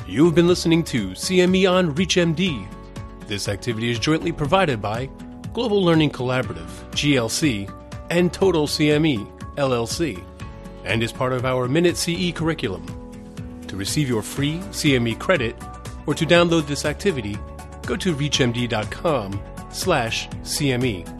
You've 0.07 0.35
been 0.35 0.49
listening 0.49 0.83
to 0.85 1.11
CME 1.11 1.71
on 1.71 1.95
ReachMD. 1.95 2.67
This 3.29 3.49
activity 3.49 3.91
is 3.91 3.99
jointly 3.99 4.33
provided 4.33 4.83
by 4.83 5.09
Global 5.53 5.85
Learning 5.85 6.11
Collaborative, 6.11 6.69
GLC, 6.91 7.73
and 8.11 8.33
Total 8.33 8.67
CME, 8.67 9.25
LLC, 9.55 10.21
and 10.85 11.03
is 11.03 11.13
part 11.13 11.33
of 11.33 11.45
our 11.45 11.69
Minute 11.69 11.97
CE 11.97 12.33
curriculum. 12.33 12.85
To 13.69 13.77
receive 13.77 14.09
your 14.09 14.23
free 14.23 14.59
CME 14.73 15.19
credit 15.21 15.55
or 16.07 16.15
to 16.15 16.27
download 16.27 16.67
this 16.67 16.85
activity, 16.85 17.39
go 17.87 17.95
to 17.95 18.15
reachmd.com 18.15 19.41
slash 19.71 20.29
CME. 20.43 21.20